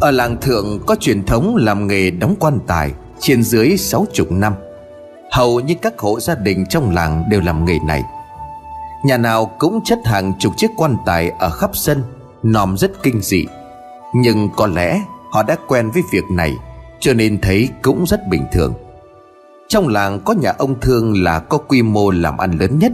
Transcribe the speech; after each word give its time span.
Ở 0.00 0.10
làng 0.10 0.40
thượng 0.40 0.80
có 0.86 0.96
truyền 1.00 1.24
thống 1.24 1.56
làm 1.56 1.86
nghề 1.86 2.10
đóng 2.10 2.34
quan 2.38 2.58
tài 2.66 2.92
Trên 3.20 3.42
dưới 3.42 3.76
sáu 3.76 4.06
chục 4.12 4.32
năm. 4.32 4.54
Hầu 5.32 5.60
như 5.60 5.74
các 5.82 5.98
hộ 5.98 6.20
gia 6.20 6.34
đình 6.34 6.66
trong 6.66 6.94
làng 6.94 7.24
đều 7.30 7.40
làm 7.40 7.64
nghề 7.64 7.78
này. 7.86 8.02
Nhà 9.04 9.16
nào 9.16 9.46
cũng 9.58 9.80
chất 9.84 9.98
hàng 10.04 10.32
chục 10.38 10.52
chiếc 10.56 10.70
quan 10.76 10.96
tài 11.06 11.30
ở 11.38 11.50
khắp 11.50 11.70
sân 11.72 12.02
Nòm 12.42 12.76
rất 12.76 13.02
kinh 13.02 13.20
dị. 13.22 13.46
Nhưng 14.14 14.48
có 14.56 14.66
lẽ 14.66 15.02
họ 15.30 15.42
đã 15.42 15.56
quen 15.68 15.90
với 15.90 16.02
việc 16.12 16.24
này 16.30 16.56
Cho 17.00 17.12
nên 17.12 17.40
thấy 17.40 17.68
cũng 17.82 18.04
rất 18.06 18.28
bình 18.28 18.46
thường. 18.52 18.74
Trong 19.68 19.88
làng 19.88 20.20
có 20.24 20.34
nhà 20.34 20.52
ông 20.58 20.80
Thương 20.80 21.22
là 21.22 21.38
có 21.38 21.58
quy 21.58 21.82
mô 21.82 22.10
làm 22.10 22.38
ăn 22.38 22.58
lớn 22.58 22.78
nhất. 22.78 22.92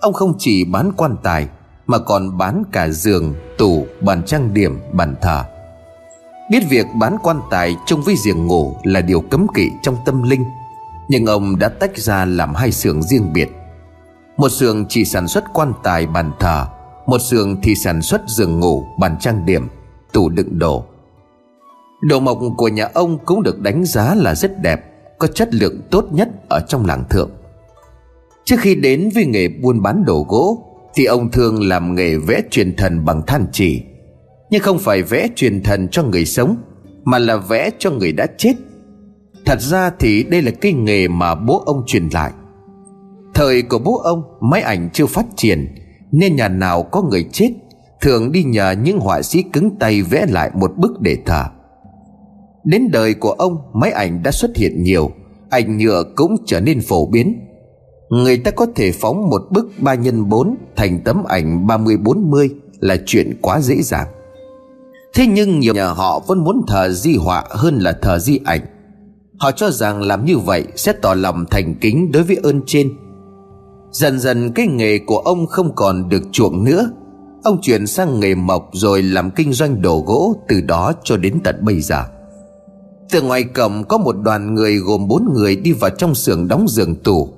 Ông 0.00 0.12
không 0.12 0.34
chỉ 0.38 0.64
bán 0.64 0.92
quan 0.96 1.16
tài 1.22 1.48
Mà 1.86 1.98
còn 1.98 2.38
bán 2.38 2.62
cả 2.72 2.88
giường, 2.88 3.34
tủ, 3.58 3.86
bàn 4.00 4.22
trang 4.26 4.54
điểm, 4.54 4.78
bàn 4.92 5.14
thờ. 5.20 5.44
Biết 6.50 6.60
việc 6.68 6.86
bán 6.94 7.16
quan 7.22 7.40
tài 7.50 7.76
chung 7.86 8.02
với 8.02 8.16
giường 8.16 8.46
ngủ 8.46 8.76
là 8.82 9.00
điều 9.00 9.20
cấm 9.20 9.46
kỵ 9.54 9.70
trong 9.82 9.96
tâm 10.04 10.22
linh. 10.22 10.44
Nhưng 11.08 11.26
ông 11.26 11.58
đã 11.58 11.68
tách 11.68 11.98
ra 11.98 12.24
làm 12.24 12.54
hai 12.54 12.72
xưởng 12.72 13.02
riêng 13.02 13.32
biệt. 13.32 13.48
Một 14.36 14.48
xưởng 14.48 14.86
chỉ 14.88 15.04
sản 15.04 15.28
xuất 15.28 15.44
quan 15.52 15.72
tài 15.82 16.06
bàn 16.06 16.32
thờ 16.40 16.66
Một 17.06 17.18
xưởng 17.18 17.60
thì 17.62 17.74
sản 17.74 18.02
xuất 18.02 18.22
giường 18.26 18.60
ngủ, 18.60 18.84
bàn 18.98 19.16
trang 19.20 19.46
điểm, 19.46 19.68
tủ 20.12 20.28
đựng 20.28 20.58
đồ. 20.58 20.84
Đồ 22.00 22.20
mộc 22.20 22.38
của 22.56 22.68
nhà 22.68 22.88
ông 22.94 23.18
cũng 23.24 23.42
được 23.42 23.60
đánh 23.60 23.84
giá 23.84 24.14
là 24.14 24.34
rất 24.34 24.62
đẹp 24.62 24.80
Có 25.18 25.26
chất 25.26 25.54
lượng 25.54 25.80
tốt 25.90 26.04
nhất 26.12 26.28
ở 26.48 26.60
trong 26.68 26.86
làng 26.86 27.04
thượng. 27.10 27.30
Trước 28.44 28.56
khi 28.60 28.74
đến 28.74 29.10
với 29.14 29.26
nghề 29.26 29.48
buôn 29.48 29.82
bán 29.82 30.04
đồ 30.04 30.26
gỗ 30.28 30.64
Thì 30.94 31.04
ông 31.04 31.30
thường 31.30 31.68
làm 31.68 31.94
nghề 31.94 32.16
vẽ 32.16 32.42
truyền 32.50 32.76
thần 32.76 33.04
bằng 33.04 33.22
than 33.26 33.46
chỉ. 33.52 33.82
Nhưng 34.50 34.62
không 34.62 34.78
phải 34.78 35.02
vẽ 35.02 35.28
truyền 35.36 35.62
thần 35.62 35.88
cho 35.88 36.02
người 36.02 36.24
sống, 36.24 36.56
Mà 37.04 37.18
là 37.18 37.36
vẽ 37.36 37.70
cho 37.78 37.90
người 37.90 38.12
đã 38.12 38.26
chết. 38.38 38.52
Thật 39.46 39.60
ra 39.60 39.90
thì 39.98 40.22
đây 40.22 40.42
là 40.42 40.50
cái 40.50 40.72
nghề 40.72 41.08
mà 41.08 41.34
bố 41.34 41.62
ông 41.66 41.82
truyền 41.86 42.08
lại. 42.12 42.32
Thời 43.34 43.62
của 43.62 43.78
bố 43.78 43.98
ông, 43.98 44.22
máy 44.40 44.62
ảnh 44.62 44.90
chưa 44.92 45.06
phát 45.06 45.26
triển, 45.36 45.74
Nên 46.12 46.36
nhà 46.36 46.48
nào 46.48 46.82
có 46.82 47.02
người 47.02 47.24
chết, 47.32 47.50
Thường 48.00 48.32
đi 48.32 48.42
nhờ 48.42 48.74
những 48.82 48.98
họa 48.98 49.22
sĩ 49.22 49.42
cứng 49.42 49.78
tay 49.78 50.02
vẽ 50.02 50.26
lại 50.28 50.50
một 50.54 50.72
bức 50.76 51.00
để 51.00 51.16
thờ. 51.26 51.44
Đến 52.64 52.88
đời 52.92 53.14
của 53.14 53.30
ông, 53.30 53.56
máy 53.72 53.90
ảnh 53.90 54.22
đã 54.22 54.30
xuất 54.30 54.56
hiện 54.56 54.82
nhiều, 54.82 55.10
Ảnh 55.50 55.78
nhựa 55.78 56.04
cũng 56.16 56.36
trở 56.46 56.60
nên 56.60 56.80
phổ 56.80 57.06
biến. 57.06 57.40
Người 58.10 58.38
ta 58.38 58.50
có 58.50 58.66
thể 58.74 58.92
phóng 58.92 59.30
một 59.30 59.42
bức 59.50 59.72
3 59.80 59.96
x 59.96 60.08
4 60.28 60.56
thành 60.76 61.00
tấm 61.04 61.24
ảnh 61.24 61.66
30-40 61.66 62.48
là 62.80 62.96
chuyện 63.06 63.38
quá 63.40 63.60
dễ 63.60 63.82
dàng. 63.82 64.06
Thế 65.14 65.26
nhưng 65.26 65.60
nhiều 65.60 65.74
nhà 65.74 65.88
họ 65.88 66.22
vẫn 66.26 66.44
muốn 66.44 66.62
thờ 66.66 66.88
di 66.88 67.16
họa 67.16 67.44
hơn 67.50 67.78
là 67.78 67.92
thờ 68.02 68.18
di 68.18 68.40
ảnh. 68.44 68.60
Họ 69.38 69.50
cho 69.50 69.70
rằng 69.70 70.02
làm 70.02 70.24
như 70.24 70.38
vậy 70.38 70.64
sẽ 70.76 70.92
tỏ 70.92 71.14
lòng 71.14 71.44
thành 71.50 71.74
kính 71.80 72.12
đối 72.12 72.22
với 72.22 72.36
ơn 72.42 72.60
trên. 72.66 72.92
Dần 73.90 74.20
dần 74.20 74.52
cái 74.52 74.66
nghề 74.66 74.98
của 74.98 75.18
ông 75.18 75.46
không 75.46 75.74
còn 75.74 76.08
được 76.08 76.22
chuộng 76.32 76.64
nữa. 76.64 76.90
Ông 77.44 77.60
chuyển 77.62 77.86
sang 77.86 78.20
nghề 78.20 78.34
mộc 78.34 78.70
rồi 78.72 79.02
làm 79.02 79.30
kinh 79.30 79.52
doanh 79.52 79.82
đồ 79.82 80.04
gỗ 80.06 80.36
từ 80.48 80.60
đó 80.60 80.92
cho 81.04 81.16
đến 81.16 81.40
tận 81.44 81.56
bây 81.64 81.80
giờ. 81.80 82.04
Từ 83.10 83.22
ngoài 83.22 83.44
cổng 83.44 83.84
có 83.84 83.98
một 83.98 84.16
đoàn 84.22 84.54
người 84.54 84.76
gồm 84.76 85.08
bốn 85.08 85.32
người 85.34 85.56
đi 85.56 85.72
vào 85.72 85.90
trong 85.90 86.14
xưởng 86.14 86.48
đóng 86.48 86.68
giường 86.68 86.94
tủ. 86.94 87.28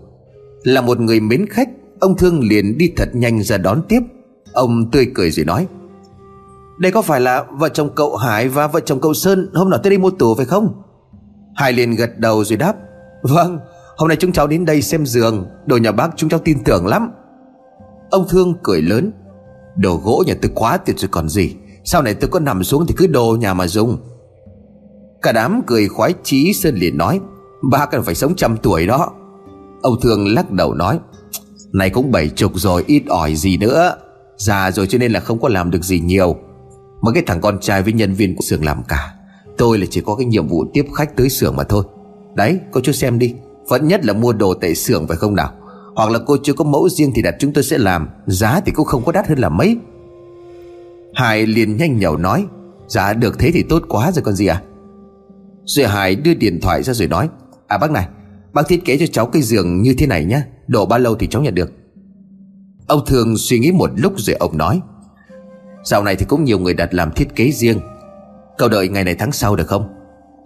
Là 0.62 0.80
một 0.80 1.00
người 1.00 1.20
mến 1.20 1.47
khách, 1.50 1.69
Ông 2.00 2.16
Thương 2.16 2.48
liền 2.48 2.78
đi 2.78 2.92
thật 2.97 3.09
nhanh 3.12 3.42
ra 3.42 3.59
đón 3.59 3.82
tiếp. 3.88 4.00
Ông 4.53 4.91
tươi 4.91 5.06
cười 5.14 5.30
rồi 5.30 5.44
nói 5.44 5.66
đây 6.80 6.92
có 6.92 7.02
phải 7.02 7.20
là 7.20 7.44
vợ 7.50 7.68
chồng 7.68 7.91
cậu 7.94 8.16
Hải 8.16 8.48
và 8.48 8.66
vợ 8.66 8.80
chồng 8.80 9.00
cậu 9.00 9.14
Sơn 9.14 9.50
Hôm 9.54 9.70
nào 9.70 9.80
tới 9.82 9.91
đây 9.91 9.98
mua 9.98 10.10
tủ 10.10 10.34
phải 10.34 10.46
không? 10.46 10.82
Hải 11.54 11.72
liền 11.72 11.94
gật 11.94 12.18
đầu 12.18 12.44
rồi 12.44 12.56
đáp 12.56 12.74
Vâng 13.22 13.58
hôm 13.96 14.08
nay 14.08 14.16
chúng 14.20 14.32
cháu 14.32 14.46
đến 14.46 14.64
đây 14.64 14.82
xem 14.82 15.06
giường, 15.06 15.46
Đồ 15.66 15.76
nhà 15.76 15.92
bác 15.92 16.10
chúng 16.16 16.30
cháu 16.30 16.41
tin 16.44 16.64
tưởng 16.64 16.86
lắm. 16.86 17.10
Ông 18.10 18.26
Thương 18.28 18.54
cười 18.62 18.82
lớn, 18.82 19.12
Đồ 19.76 20.00
gỗ 20.04 20.24
nhà 20.26 20.34
tôi 20.42 20.50
quá 20.54 20.76
tuyệt 20.76 20.98
rồi 20.98 21.08
còn 21.12 21.28
gì, 21.28 21.54
Sau 21.84 22.02
này 22.02 22.14
tôi 22.14 22.30
có 22.30 22.41
nằm 22.41 22.64
xuống 22.64 22.86
thì 22.86 22.94
cứ 22.97 23.06
đồ 23.06 23.36
nhà 23.41 23.54
mà 23.54 23.66
dùng. 23.66 23.98
Cả 25.22 25.32
đám 25.32 25.62
cười 25.66 25.88
khoái 25.88 26.14
chí, 26.22 26.52
Sơn 26.52 26.74
liền 26.74 26.98
nói 26.98 27.20
Ba 27.70 27.86
cần 27.86 28.02
phải 28.02 28.14
sống 28.14 28.34
trăm 28.36 28.56
tuổi 28.56 28.86
đó. 28.86 29.12
Ông 29.82 30.00
Thương 30.02 30.34
lắc 30.34 30.50
đầu 30.50 30.74
nói 30.74 30.98
Này 31.72 31.91
cũng 31.91 32.12
bảy 32.12 32.28
chục 32.28 32.52
rồi, 32.54 32.84
ít 32.86 33.02
ỏi 33.08 33.34
gì 33.34 33.56
nữa. 33.56 33.97
Già 34.36 34.70
rồi 34.70 34.86
cho 34.86 34.98
nên 34.98 35.12
là 35.12 35.20
không 35.20 35.41
có 35.41 35.48
làm 35.48 35.70
được 35.70 35.84
gì 35.84 36.00
nhiều. 36.00 36.36
Mà 37.00 37.12
cái 37.14 37.22
thằng 37.26 37.40
con 37.40 37.60
trai 37.60 37.82
với 37.82 37.92
nhân 37.92 38.14
viên 38.14 38.36
của 38.36 38.42
xưởng 38.42 38.64
làm 38.64 38.82
cả. 38.88 39.14
Tôi 39.58 39.78
là 39.78 39.86
chỉ 39.90 40.00
có 40.00 40.14
cái 40.16 40.26
nhiệm 40.26 40.48
vụ 40.48 40.64
tiếp 40.72 40.84
khách 40.94 41.16
tới 41.16 41.28
xưởng 41.28 41.56
mà 41.56 41.64
thôi. 41.64 41.84
Đấy 42.34 42.58
cô 42.70 42.80
chú 42.80 42.92
xem 42.92 43.18
đi. 43.18 43.34
Vẫn 43.68 43.88
nhất 43.88 44.04
là 44.04 44.12
mua 44.12 44.32
đồ 44.32 44.54
tại 44.54 44.74
xưởng 44.74 45.08
phải 45.08 45.16
không 45.16 45.34
nào? 45.34 45.52
Hoặc 45.94 46.10
là 46.10 46.18
cô 46.26 46.36
chưa 46.42 46.52
có 46.52 46.64
mẫu 46.64 46.88
riêng 46.88 47.12
thì 47.14 47.22
đặt 47.22 47.34
chúng 47.38 47.52
tôi 47.52 47.64
sẽ 47.64 47.78
làm. 47.78 48.08
Giá 48.26 48.60
thì 48.66 48.72
cũng 48.72 48.86
không 48.86 49.04
có 49.04 49.12
đắt 49.12 49.28
hơn 49.28 49.38
là 49.38 49.48
mấy. 49.48 49.76
Hải 51.14 51.46
liền 51.46 51.76
nhanh 51.76 51.98
nhậu 51.98 52.16
nói. 52.16 52.46
Dạ 52.88 53.12
được 53.12 53.38
thế 53.38 53.50
thì 53.54 53.62
tốt 53.62 53.82
quá 53.88 54.12
rồi 54.12 54.22
con 54.22 54.34
gì 54.34 54.46
à? 54.46 54.62
Rồi 55.64 55.86
Hải 55.86 56.16
đưa 56.16 56.34
điện 56.34 56.60
thoại 56.60 56.82
ra 56.82 56.92
rồi 56.92 57.08
nói. 57.08 57.28
À 57.66 57.78
bác 57.78 57.90
này, 57.90 58.08
Bác 58.52 58.68
thiết 58.68 58.84
kế 58.84 58.98
cho 58.98 59.06
cháu 59.06 59.26
cái 59.26 59.42
giường 59.42 59.82
như 59.82 59.94
thế 59.98 60.06
này 60.06 60.24
nhé 60.24 60.42
Độ 60.66 60.86
bao 60.86 60.98
lâu 60.98 61.14
thì 61.14 61.26
cháu 61.26 61.42
nhận 61.42 61.54
được? 61.54 61.72
Ông 62.86 63.00
thường 63.06 63.36
suy 63.38 63.58
nghĩ 63.58 63.72
một 63.72 63.90
lúc 63.96 64.12
rồi 64.16 64.36
ông 64.36 64.58
nói. 64.58 64.80
Dạo 65.84 66.04
này 66.04 66.16
thì 66.16 66.26
cũng 66.28 66.44
nhiều 66.44 66.58
người 66.58 66.74
đặt 66.74 66.94
làm 66.94 67.12
thiết 67.12 67.36
kế 67.36 67.50
riêng. 67.50 67.80
Cậu 68.58 68.68
đợi 68.68 68.88
ngày 68.88 69.04
này 69.04 69.14
tháng 69.14 69.32
sau 69.32 69.56
được 69.56 69.66
không? 69.66 69.88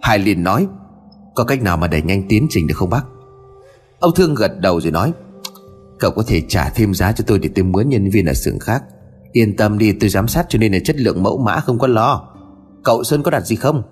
Hải 0.01 0.19
liền 0.19 0.43
nói. 0.43 0.67
Có 1.35 1.43
cách 1.43 1.61
nào 1.61 1.77
mà 1.77 1.87
đẩy 1.87 2.01
nhanh 2.01 2.23
tiến 2.29 2.47
trình 2.49 2.67
được 2.67 2.75
không, 2.77 2.89
bác? 2.89 3.05
Ông 3.99 4.11
Thương 4.15 4.35
gật 4.35 4.59
đầu 4.59 4.81
rồi 4.81 4.91
nói. 4.91 5.13
Cậu 5.99 6.11
có 6.11 6.23
thể 6.27 6.41
trả 6.47 6.69
thêm 6.69 6.93
giá 6.93 7.11
cho 7.11 7.23
tôi 7.27 7.39
để 7.39 7.49
tôi 7.55 7.65
mướn 7.65 7.89
nhân 7.89 8.09
viên 8.09 8.25
ở 8.25 8.33
xưởng 8.33 8.59
khác. 8.59 8.83
Yên 9.31 9.55
tâm 9.55 9.77
đi, 9.77 9.91
tôi 9.91 10.09
giám 10.09 10.27
sát 10.27 10.45
cho 10.49 10.59
nên 10.59 10.73
là 10.73 10.79
chất 10.85 10.95
lượng 10.99 11.23
mẫu 11.23 11.37
mã 11.37 11.59
không 11.59 11.79
có 11.79 11.87
lo. 11.87 12.27
Cậu 12.83 13.03
Sơn 13.03 13.23
có 13.23 13.31
đặt 13.31 13.45
gì 13.45 13.55
không? 13.55 13.83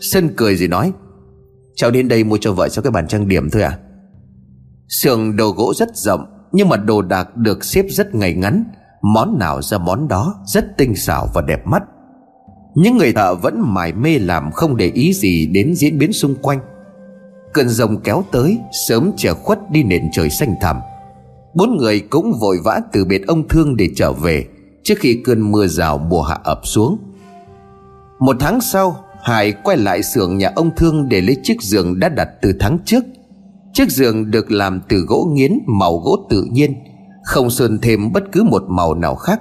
Sơn 0.00 0.28
cười 0.36 0.56
rồi 0.56 0.68
nói. 0.68 0.92
Cháu 1.74 1.90
đến 1.90 2.08
đây 2.08 2.24
mua 2.24 2.38
cho 2.40 2.52
vợ 2.52 2.68
cháu 2.68 2.82
cái 2.82 2.90
bàn 2.90 3.08
trang 3.08 3.28
điểm 3.28 3.50
thôi 3.50 3.62
à? 3.62 3.78
Sườn 4.88 5.36
đồ 5.36 5.50
gỗ 5.50 5.74
rất 5.76 5.96
rộng, 5.96 6.24
Nhưng 6.52 6.68
mà 6.68 6.76
đồ 6.76 7.02
đạc 7.02 7.36
được 7.36 7.64
xếp 7.64 7.86
rất 7.88 8.14
ngày 8.14 8.34
ngắn. 8.34 8.64
Món 9.02 9.38
nào 9.38 9.62
ra 9.62 9.78
món 9.78 10.08
đó 10.08 10.34
Rất 10.46 10.76
tinh 10.76 10.96
xảo 10.96 11.28
và 11.34 11.42
đẹp 11.42 11.66
mắt. 11.66 11.82
Những 12.74 12.96
người 12.96 13.12
thợ 13.12 13.34
vẫn 13.34 13.74
mải 13.74 13.92
mê 13.92 14.18
làm 14.18 14.52
Không 14.52 14.76
để 14.76 14.90
ý 14.94 15.12
gì 15.12 15.46
đến 15.46 15.74
diễn 15.74 15.98
biến 15.98 16.12
xung 16.12 16.34
quanh. 16.34 16.60
Cơn 17.52 17.68
rồng 17.68 18.00
kéo 18.00 18.24
tới, 18.32 18.58
Sớm 18.88 19.12
trở 19.16 19.34
khuất 19.34 19.58
đi 19.70 19.82
nền 19.82 20.02
trời 20.12 20.30
xanh 20.30 20.54
thẳm. 20.60 20.76
Bốn 21.54 21.76
người 21.76 22.00
cũng 22.00 22.32
vội 22.40 22.58
vã 22.64 22.80
từ 22.92 23.04
biệt 23.04 23.26
ông 23.26 23.48
thương 23.48 23.76
để 23.76 23.88
trở 23.96 24.12
về, 24.12 24.44
Trước 24.84 24.94
khi 24.98 25.22
cơn 25.24 25.52
mưa 25.52 25.66
rào 25.66 25.98
mùa 25.98 26.22
hạ 26.22 26.38
ập 26.44 26.60
xuống. 26.64 26.98
Một 28.18 28.36
tháng 28.40 28.60
sau, 28.60 29.04
Hải 29.22 29.52
quay 29.52 29.76
lại 29.76 30.02
xưởng 30.02 30.38
nhà 30.38 30.52
ông 30.56 30.70
Thương 30.76 31.08
để 31.08 31.20
lấy 31.20 31.36
chiếc 31.42 31.62
giường 31.62 32.00
đã 32.00 32.08
đặt 32.08 32.28
từ 32.42 32.52
tháng 32.60 32.78
trước. 32.84 33.04
Chiếc 33.72 33.90
giường 33.90 34.30
được 34.30 34.50
làm 34.50 34.80
từ 34.88 34.96
gỗ 34.98 35.28
nghiến, 35.32 35.58
màu 35.66 35.98
gỗ 35.98 36.26
tự 36.30 36.44
nhiên. 36.50 36.74
Không 37.28 37.50
sơn 37.50 37.78
thêm 37.82 38.12
bất 38.12 38.22
cứ 38.32 38.42
một 38.42 38.62
màu 38.68 38.94
nào 38.94 39.14
khác, 39.14 39.40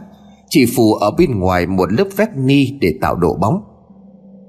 Chỉ 0.50 0.66
phủ 0.76 0.94
ở 0.94 1.12
bên 1.12 1.40
ngoài 1.40 1.68
một 1.68 1.94
lớp 1.94 2.08
vét 2.18 2.30
ni 2.36 2.78
để 2.82 2.94
tạo 3.02 3.16
độ 3.16 3.36
bóng. 3.36 3.62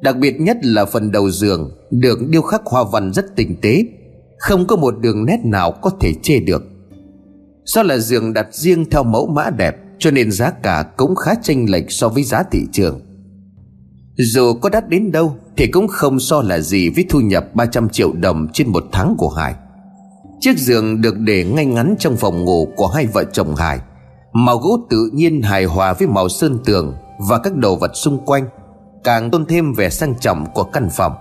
Đặc 0.00 0.16
biệt 0.16 0.40
nhất 0.40 0.56
là 0.62 0.84
phần 0.84 1.12
đầu 1.12 1.30
giường 1.30 1.70
Được 1.90 2.18
điêu 2.28 2.42
khắc 2.42 2.62
hoa 2.64 2.84
văn 2.92 3.12
rất 3.12 3.36
tinh 3.36 3.56
tế, 3.62 3.84
Không 4.38 4.66
có 4.66 4.76
một 4.76 4.94
đường 5.00 5.24
nét 5.24 5.38
nào 5.44 5.72
có 5.72 5.90
thể 6.00 6.12
chê 6.22 6.40
được. 6.40 6.62
Do 7.64 7.82
là 7.82 7.98
giường 7.98 8.32
đặt 8.32 8.46
riêng 8.54 8.90
theo 8.90 9.02
mẫu 9.02 9.26
mã 9.26 9.50
đẹp, 9.50 9.76
Cho 9.98 10.10
nên 10.10 10.30
giá 10.30 10.50
cả 10.50 10.84
cũng 10.96 11.14
khá 11.14 11.34
chênh 11.42 11.70
lệch 11.70 11.90
so 11.90 12.08
với 12.08 12.22
giá 12.22 12.42
thị 12.50 12.60
trường. 12.72 13.00
Dù 14.16 14.54
có 14.54 14.68
đắt 14.68 14.88
đến 14.88 15.12
đâu 15.12 15.36
Thì 15.56 15.66
cũng 15.66 15.88
không 15.88 16.20
so 16.20 16.42
là 16.42 16.60
gì 16.60 16.88
với 16.88 17.04
thu 17.08 17.20
nhập 17.20 17.54
300 17.54 17.88
triệu 17.88 18.12
đồng 18.12 18.48
trên 18.52 18.68
một 18.68 18.84
tháng 18.92 19.14
của 19.18 19.28
Hải. 19.28 19.54
Chiếc 20.40 20.58
giường 20.58 21.00
được 21.00 21.18
để 21.18 21.44
ngay 21.44 21.64
ngắn 21.64 21.94
trong 21.98 22.16
phòng 22.16 22.44
ngủ 22.44 22.68
của 22.76 22.86
hai 22.86 23.06
vợ 23.06 23.24
chồng 23.32 23.54
Hải. 23.54 23.78
Màu 24.32 24.58
gỗ 24.58 24.78
tự 24.90 25.10
nhiên 25.12 25.42
hài 25.42 25.64
hòa 25.64 25.92
với 25.92 26.08
màu 26.08 26.28
sơn 26.28 26.58
tường 26.64 26.94
Và 27.28 27.38
các 27.38 27.56
đồ 27.56 27.76
vật 27.76 27.90
xung 27.94 28.18
quanh, 28.26 28.48
Càng 29.04 29.30
tôn 29.30 29.46
thêm 29.46 29.72
vẻ 29.72 29.90
sang 29.90 30.14
trọng 30.20 30.46
của 30.54 30.64
căn 30.64 30.88
phòng. 30.90 31.12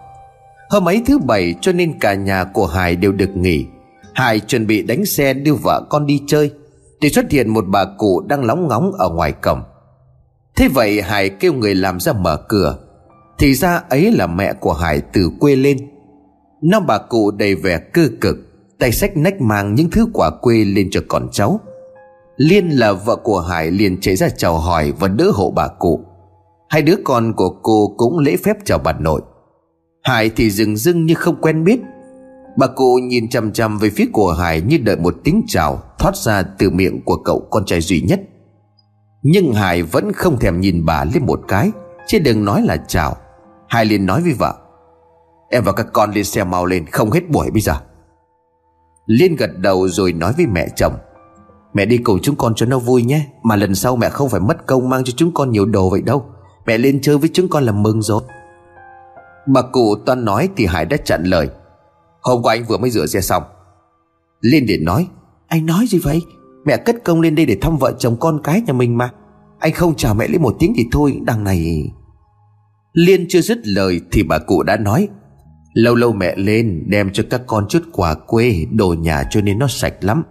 Hôm 0.70 0.88
ấy 0.88 1.04
thứ 1.06 1.20
bảy 1.20 1.56
cho 1.62 1.72
nên 1.72 2.00
cả 2.00 2.14
nhà 2.14 2.44
của 2.44 2.66
Hải 2.66 2.96
đều 2.96 3.12
được 3.12 3.38
nghỉ. 3.38 3.66
Hải 4.14 4.40
chuẩn 4.40 4.68
bị 4.68 4.84
đánh 4.84 5.06
xe 5.06 5.34
đưa 5.34 5.54
vợ 5.54 5.86
con 5.90 6.06
đi 6.06 6.22
chơi, 6.28 6.52
Thì 7.02 7.10
xuất 7.10 7.32
hiện 7.32 7.50
một 7.50 7.66
bà 7.68 7.86
cụ 7.98 8.22
đang 8.28 8.46
lóng 8.46 8.68
ngóng 8.68 8.92
ở 8.92 9.10
ngoài 9.10 9.32
cổng. 9.32 9.62
Thế 10.56 10.68
vậy 10.68 11.02
Hải 11.02 11.30
kêu 11.30 11.54
người 11.54 11.76
làm 11.76 12.00
ra 12.00 12.14
mở 12.14 12.38
cửa. 12.50 12.78
Thì 13.40 13.54
ra 13.54 13.82
ấy 13.90 14.12
là 14.12 14.28
mẹ 14.28 14.54
của 14.54 14.74
Hải 14.74 15.02
từ 15.02 15.30
quê 15.40 15.56
lên. 15.56 15.78
Năm 16.62 16.86
bà 16.88 16.98
cụ 16.98 17.32
đầy 17.32 17.56
vẻ 17.56 17.78
cơ 17.78 18.10
cực. 18.22 18.47
Tay 18.80 18.92
sách 18.92 19.18
nách 19.18 19.42
mang 19.42 19.76
những 19.76 19.90
thứ 19.90 20.08
quả 20.14 20.30
quê 20.42 20.66
lên 20.66 20.88
cho 20.92 21.02
con 21.08 21.28
cháu. 21.32 21.60
Liên 22.38 22.70
là 22.70 22.94
vợ 22.94 23.16
của 23.16 23.40
Hải 23.40 23.72
liền 23.72 24.02
chạy 24.02 24.16
ra 24.16 24.30
chào 24.30 24.58
hỏi 24.58 24.94
và 25.00 25.08
đỡ 25.08 25.32
hộ 25.34 25.52
bà 25.56 25.68
cụ. 25.68 26.00
Hai 26.70 26.82
đứa 26.82 26.96
con 27.04 27.34
của 27.34 27.50
cô 27.64 27.94
cũng 27.98 28.20
lễ 28.20 28.38
phép 28.38 28.58
chào 28.66 28.78
bà 28.78 28.94
nội. 28.94 29.22
Hải 30.04 30.30
thì 30.30 30.50
dừng 30.50 30.78
dưng 30.78 31.06
như 31.06 31.14
không 31.14 31.42
quen 31.42 31.64
biết. 31.64 31.80
Bà 32.58 32.68
cụ 32.68 33.00
nhìn 33.04 33.30
chằm 33.30 33.52
chằm 33.54 33.78
về 33.78 33.90
phía 33.90 34.06
của 34.14 34.32
Hải 34.34 34.62
như 34.62 34.78
đợi 34.78 34.96
một 34.96 35.16
tiếng 35.24 35.44
chào 35.48 35.82
thoát 36.00 36.16
ra 36.16 36.44
từ 36.58 36.70
miệng 36.70 37.02
của 37.06 37.18
cậu 37.26 37.48
con 37.50 37.66
trai 37.66 37.82
duy 37.82 38.02
nhất. 38.02 38.20
Nhưng 39.24 39.54
Hải 39.54 39.84
vẫn 39.84 40.12
không 40.14 40.40
thèm 40.40 40.60
nhìn 40.62 40.86
bà 40.86 41.04
lên 41.04 41.26
một 41.26 41.40
cái, 41.48 41.72
Chứ 42.08 42.20
đừng 42.20 42.46
nói 42.46 42.62
là 42.62 42.78
chào. 42.88 43.18
Hải 43.68 43.86
liền 43.86 44.06
nói 44.06 44.22
với 44.22 44.34
vợ, 44.34 44.56
Em 45.50 45.64
và 45.64 45.72
các 45.72 45.88
con 45.94 46.12
lên 46.12 46.24
xe 46.24 46.44
mau 46.44 46.66
lên, 46.66 46.86
Không 46.92 47.12
hết 47.12 47.30
buổi 47.30 47.52
bây 47.52 47.62
giờ. 47.62 47.74
Liên 49.08 49.36
gật 49.36 49.50
đầu 49.58 49.88
rồi 49.88 50.14
nói 50.14 50.34
với 50.38 50.46
mẹ 50.48 50.68
chồng, 50.76 50.94
Mẹ 51.74 51.86
đi 51.86 51.98
cùng 51.98 52.20
chúng 52.22 52.36
con 52.36 52.56
cho 52.56 52.66
nó 52.66 52.80
vui 52.80 53.04
nhé, 53.04 53.28
Mà 53.44 53.56
lần 53.56 53.76
sau 53.76 53.96
mẹ 53.96 54.10
không 54.10 54.30
phải 54.30 54.40
mất 54.40 54.66
công 54.66 54.90
mang 54.90 55.04
cho 55.04 55.14
chúng 55.18 55.32
con 55.34 55.52
nhiều 55.52 55.66
đồ 55.66 55.90
vậy 55.90 56.02
đâu. 56.02 56.26
Mẹ 56.66 56.78
lên 56.78 57.02
chơi 57.02 57.18
với 57.18 57.30
chúng 57.34 57.48
con 57.48 57.64
là 57.64 57.72
mừng 57.72 58.02
rồi. 58.02 58.22
Bà 59.48 59.62
cụ 59.62 59.96
toan 60.06 60.26
nói 60.26 60.50
thì 60.58 60.66
Hải 60.66 60.86
đã 60.86 60.98
chặn 60.98 61.24
lời, 61.24 61.50
Hôm 62.22 62.44
qua 62.44 62.54
anh 62.54 62.66
vừa 62.66 62.78
mới 62.78 62.90
rửa 62.90 63.06
xe 63.06 63.22
xong. 63.22 63.44
Liên 64.42 64.66
liền 64.66 64.86
nói, 64.86 65.08
Anh 65.48 65.66
nói 65.66 65.86
gì 65.90 66.00
vậy? 66.00 66.22
Mẹ 66.66 66.78
cất 66.78 66.96
công 67.04 67.22
lên 67.22 67.36
đây 67.36 67.46
để 67.46 67.58
thăm 67.62 67.78
vợ 67.78 67.94
chồng 68.00 68.18
con 68.20 68.40
cái 68.44 68.62
nhà 68.62 68.74
mình 68.74 68.98
mà. 68.98 69.12
Anh 69.60 69.74
không 69.74 69.96
chào 69.96 70.14
mẹ 70.14 70.28
lấy 70.28 70.40
một 70.40 70.56
tiếng 70.60 70.74
thì 70.78 70.86
thôi, 70.92 71.20
Đằng 71.26 71.44
này. 71.44 71.92
Liên 72.94 73.26
chưa 73.30 73.42
dứt 73.42 73.68
lời 73.68 74.02
thì 74.12 74.24
bà 74.24 74.38
cụ 74.40 74.64
đã 74.64 74.78
nói 74.78 75.08
Lâu 75.78 75.96
lâu 75.96 76.14
mẹ 76.14 76.36
lên, 76.36 76.84
đem 76.88 77.10
cho 77.14 77.24
các 77.30 77.42
con 77.48 77.66
chút 77.70 77.84
quà 77.92 78.14
quê, 78.14 78.66
Đồ 78.72 78.96
nhà 79.00 79.24
cho 79.30 79.42
nên 79.42 79.60
nó 79.60 79.68
sạch 79.68 79.94
lắm. 80.02 80.24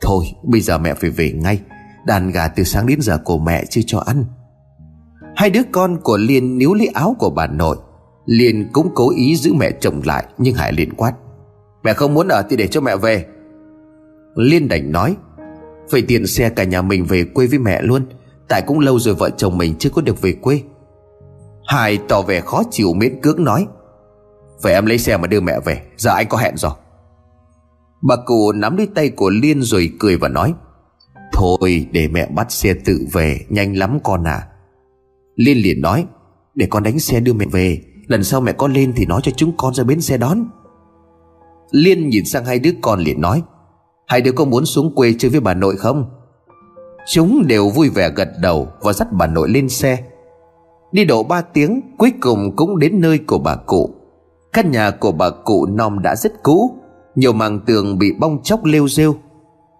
Thôi, 0.00 0.24
bây 0.42 0.60
giờ 0.60 0.78
mẹ 0.78 0.94
phải 0.94 1.10
về 1.10 1.32
ngay. 1.32 1.60
Đàn 2.06 2.30
gà 2.30 2.48
từ 2.48 2.62
sáng 2.62 2.86
đến 2.86 3.00
giờ 3.00 3.18
của 3.24 3.38
mẹ 3.38 3.64
chưa 3.64 3.80
cho 3.86 3.98
ăn. 3.98 4.24
Hai 5.36 5.50
đứa 5.50 5.60
con 5.72 5.98
của 6.02 6.16
Liên 6.16 6.58
níu 6.58 6.74
lấy 6.74 6.86
áo 6.86 7.16
của 7.18 7.30
bà 7.30 7.46
nội. 7.46 7.76
Liên 8.26 8.68
cũng 8.72 8.90
cố 8.94 9.10
ý 9.16 9.36
giữ 9.36 9.52
mẹ 9.54 9.70
chồng 9.80 10.00
lại, 10.04 10.24
Nhưng 10.38 10.54
Hải 10.54 10.72
liền 10.72 10.94
quát. 10.94 11.12
Mẹ 11.84 11.92
không 11.92 12.14
muốn 12.14 12.28
ở 12.28 12.42
thì 12.50 12.56
để 12.56 12.66
cho 12.66 12.80
mẹ 12.80 12.96
về. 12.96 13.26
Liên 14.34 14.68
đành 14.68 14.92
nói. 14.92 15.16
Phải 15.90 16.02
tiện 16.02 16.26
xe 16.26 16.48
cả 16.48 16.64
nhà 16.64 16.82
mình 16.82 17.04
về 17.04 17.24
quê 17.24 17.46
với 17.46 17.58
mẹ 17.58 17.82
luôn. 17.82 18.06
Tại 18.48 18.62
cũng 18.66 18.80
lâu 18.80 18.98
rồi 18.98 19.14
vợ 19.14 19.30
chồng 19.30 19.58
mình 19.58 19.74
chưa 19.78 19.90
có 19.90 20.02
được 20.02 20.22
về 20.22 20.32
quê. 20.32 20.62
Hải 21.66 21.98
tỏ 22.08 22.22
vẻ 22.22 22.40
khó 22.40 22.62
chịu 22.70 22.92
miễn 22.94 23.20
cưỡng 23.20 23.44
nói. 23.44 23.66
Vậy 24.62 24.72
em 24.72 24.86
lấy 24.86 24.98
xe 24.98 25.16
mà 25.16 25.26
đưa 25.26 25.40
mẹ 25.40 25.60
về. 25.64 25.82
Giờ 25.96 26.10
anh 26.10 26.26
có 26.28 26.38
hẹn 26.38 26.56
rồi. 26.56 26.72
Bà 28.02 28.16
cụ 28.26 28.52
nắm 28.52 28.76
lấy 28.76 28.88
tay 28.94 29.08
của 29.08 29.30
Liên 29.30 29.62
rồi 29.62 29.92
cười 29.98 30.16
và 30.16 30.28
nói, 30.28 30.54
Thôi, 31.32 31.86
để 31.92 32.08
mẹ 32.08 32.26
bắt 32.26 32.52
xe 32.52 32.74
tự 32.84 33.06
về, 33.12 33.40
Nhanh 33.48 33.76
lắm 33.76 33.98
con 34.04 34.24
à. 34.24 34.46
Liên 35.36 35.58
liền 35.58 35.80
nói, 35.80 36.06
Để 36.54 36.66
con 36.70 36.82
đánh 36.82 36.98
xe 36.98 37.20
đưa 37.20 37.32
mẹ 37.32 37.46
về, 37.46 37.82
Lần 38.06 38.24
sau 38.24 38.40
mẹ 38.40 38.52
có 38.52 38.68
lên 38.68 38.92
thì 38.96 39.06
nói 39.06 39.20
cho 39.24 39.32
chúng 39.36 39.56
con 39.56 39.74
ra 39.74 39.84
bến 39.84 40.00
xe 40.00 40.16
đón. 40.16 40.44
Liên 41.70 42.08
nhìn 42.08 42.24
sang 42.24 42.44
hai 42.44 42.58
đứa 42.58 42.70
con 42.82 43.00
liền 43.00 43.20
nói, 43.20 43.42
Hai 44.06 44.20
đứa 44.20 44.32
có 44.32 44.44
muốn 44.44 44.66
xuống 44.66 44.94
quê 44.94 45.14
chơi 45.18 45.30
với 45.30 45.40
bà 45.40 45.54
nội 45.54 45.76
không? 45.76 46.10
Chúng 47.06 47.46
đều 47.46 47.70
vui 47.70 47.88
vẻ 47.88 48.10
gật 48.16 48.28
đầu 48.42 48.68
Và 48.80 48.92
dắt 48.92 49.08
bà 49.12 49.26
nội 49.26 49.48
lên 49.48 49.68
xe. 49.68 49.98
Đi 50.92 51.04
độ 51.04 51.22
3 51.22 51.40
tiếng, 51.40 51.80
Cuối 51.98 52.12
cùng 52.20 52.56
cũng 52.56 52.78
đến 52.78 53.00
nơi 53.00 53.18
của 53.18 53.38
bà 53.38 53.56
cụ. 53.56 53.99
Căn 54.52 54.70
nhà 54.70 54.90
của 54.90 55.12
bà 55.12 55.30
cụ 55.44 55.66
non 55.66 56.02
đã 56.02 56.16
rất 56.16 56.42
cũ, 56.42 56.76
Nhiều 57.14 57.32
màng 57.32 57.60
tường 57.66 57.98
bị 57.98 58.12
bong 58.20 58.42
chóc 58.42 58.64
lêu 58.64 58.88
rêu. 58.88 59.14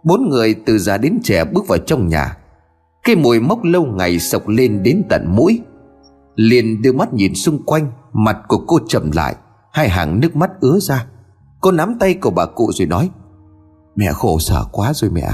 Bốn 0.05 0.29
người 0.29 0.55
từ 0.67 0.79
già 0.79 0.99
đến 0.99 1.19
trẻ 1.23 1.45
bước 1.45 1.69
vào 1.69 1.79
trong 1.79 2.09
nhà. 2.09 2.37
Cái 3.05 3.17
mùi 3.17 3.41
mốc 3.41 3.65
lâu 3.65 3.85
ngày 3.85 4.19
sộc 4.19 4.49
lên 4.49 4.83
đến 4.83 5.03
tận 5.09 5.25
mũi. 5.29 5.61
Liền 6.35 6.83
đưa 6.83 6.93
mắt 6.93 7.15
nhìn 7.15 7.35
xung 7.35 7.63
quanh, 7.63 7.93
Mặt 8.13 8.39
của 8.49 8.59
cô 8.67 8.79
chậm 8.89 9.11
lại, 9.15 9.37
Hai 9.73 9.89
hàng 9.89 10.21
nước 10.21 10.37
mắt 10.37 10.51
ứa 10.61 10.79
ra. 10.81 11.07
Cô 11.61 11.71
nắm 11.71 11.97
tay 12.01 12.15
của 12.15 12.31
bà 12.31 12.47
cụ 12.47 12.71
rồi 12.73 12.87
nói, 12.87 13.11
Mẹ 13.97 14.13
khổ 14.13 14.39
sở 14.39 14.65
quá 14.73 14.93
rồi 14.95 15.11
mẹ 15.11 15.29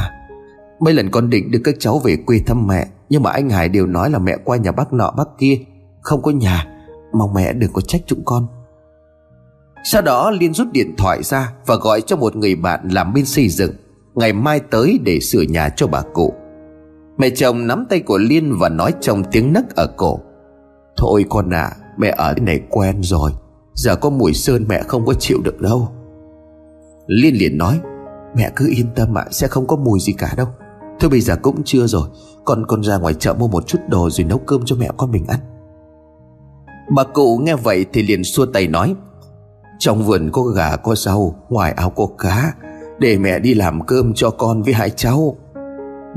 Mấy 0.81 0.95
lần 0.95 1.11
con 1.11 1.31
định 1.31 1.51
đưa 1.51 1.59
các 1.65 1.75
cháu 1.79 1.99
về 1.99 2.17
quê 2.27 2.39
thăm 2.47 2.67
mẹ, 2.67 2.87
Nhưng 3.09 3.23
mà 3.23 3.31
anh 3.31 3.51
Hải 3.51 3.69
đều 3.69 3.87
nói 3.87 4.11
là 4.11 4.19
mẹ 4.19 4.37
qua 4.45 4.57
nhà 4.57 4.73
bác 4.73 4.93
nọ 4.93 5.11
bác 5.17 5.29
kia, 5.39 5.59
Không 6.01 6.23
có 6.23 6.31
nhà. 6.31 6.67
Mong 7.13 7.35
mẹ 7.35 7.53
đừng 7.53 7.73
có 7.73 7.81
trách 7.81 8.01
chúng 8.07 8.23
con. 8.25 8.47
Sau 9.85 10.03
đó 10.03 10.31
Liên 10.31 10.55
rút 10.55 10.73
điện 10.73 10.95
thoại 10.99 11.23
ra 11.23 11.53
Và 11.67 11.77
gọi 11.77 12.01
cho 12.01 12.17
một 12.17 12.37
người 12.37 12.55
bạn 12.55 12.89
làm 12.93 13.15
bên 13.15 13.25
xây 13.27 13.49
dựng 13.49 13.73
Ngày 14.15 14.33
mai 14.33 14.61
tới 14.61 14.99
để 15.05 15.21
sửa 15.21 15.43
nhà 15.43 15.69
cho 15.69 15.87
bà 15.87 16.03
cụ. 16.15 16.35
Mẹ 17.19 17.31
chồng 17.31 17.67
nắm 17.67 17.87
tay 17.91 18.01
của 18.01 18.19
Liên 18.19 18.57
và 18.59 18.69
nói 18.69 18.95
trong 19.01 19.23
tiếng 19.33 19.53
nấc 19.53 19.77
ở 19.77 19.87
cổ 19.97 20.21
Thôi 20.97 21.25
con 21.29 21.51
à 21.55 21.71
Mẹ 21.99 22.15
ở 22.17 22.35
đây 22.35 22.45
này 22.45 22.61
quen 22.71 23.03
rồi 23.03 23.31
Giờ 23.75 23.97
có 23.97 24.11
mùi 24.11 24.33
sơn 24.33 24.65
mẹ 24.69 24.83
không 24.83 25.07
có 25.07 25.15
chịu 25.15 25.39
được 25.45 25.61
đâu. 25.61 25.89
Liên 27.07 27.35
liền 27.35 27.59
nói 27.59 27.81
Mẹ 28.37 28.51
cứ 28.57 28.69
yên 28.77 28.87
tâm 28.95 29.19
ạ 29.19 29.23
à, 29.27 29.31
Sẽ 29.31 29.49
không 29.49 29.67
có 29.67 29.77
mùi 29.77 30.01
gì 30.01 30.13
cả 30.13 30.35
đâu. 30.37 30.47
Thôi 31.01 31.11
bây 31.11 31.21
giờ 31.21 31.37
cũng 31.43 31.63
chưa 31.65 31.87
rồi 31.87 32.09
Con 32.45 32.67
con 32.67 32.83
ra 32.83 32.97
ngoài 32.97 33.15
chợ 33.15 33.35
mua 33.35 33.49
một 33.49 33.67
chút 33.67 33.79
đồ 33.89 34.11
Rồi 34.11 34.25
nấu 34.25 34.39
cơm 34.39 34.63
cho 34.65 34.77
mẹ 34.77 34.91
con 34.97 35.11
mình 35.11 35.27
ăn. 35.29 35.41
Bà 36.97 37.05
cụ 37.05 37.39
nghe 37.39 37.55
vậy 37.55 37.87
thì 37.93 38.03
liền 38.03 38.25
xua 38.25 38.47
tay 38.47 38.67
nói 38.67 38.95
trong 39.79 40.07
vườn 40.07 40.31
có 40.33 40.43
gà 40.43 40.77
có 40.77 40.95
rau 40.95 41.35
Ngoài 41.49 41.73
áo 41.73 41.91
có 41.91 42.07
cá. 42.19 42.53
Để 42.99 43.19
mẹ 43.19 43.39
đi 43.39 43.55
làm 43.55 43.87
cơm 43.87 44.15
cho 44.15 44.31
con 44.31 44.63
với 44.63 44.75
hai 44.75 44.91
cháu. 44.91 45.37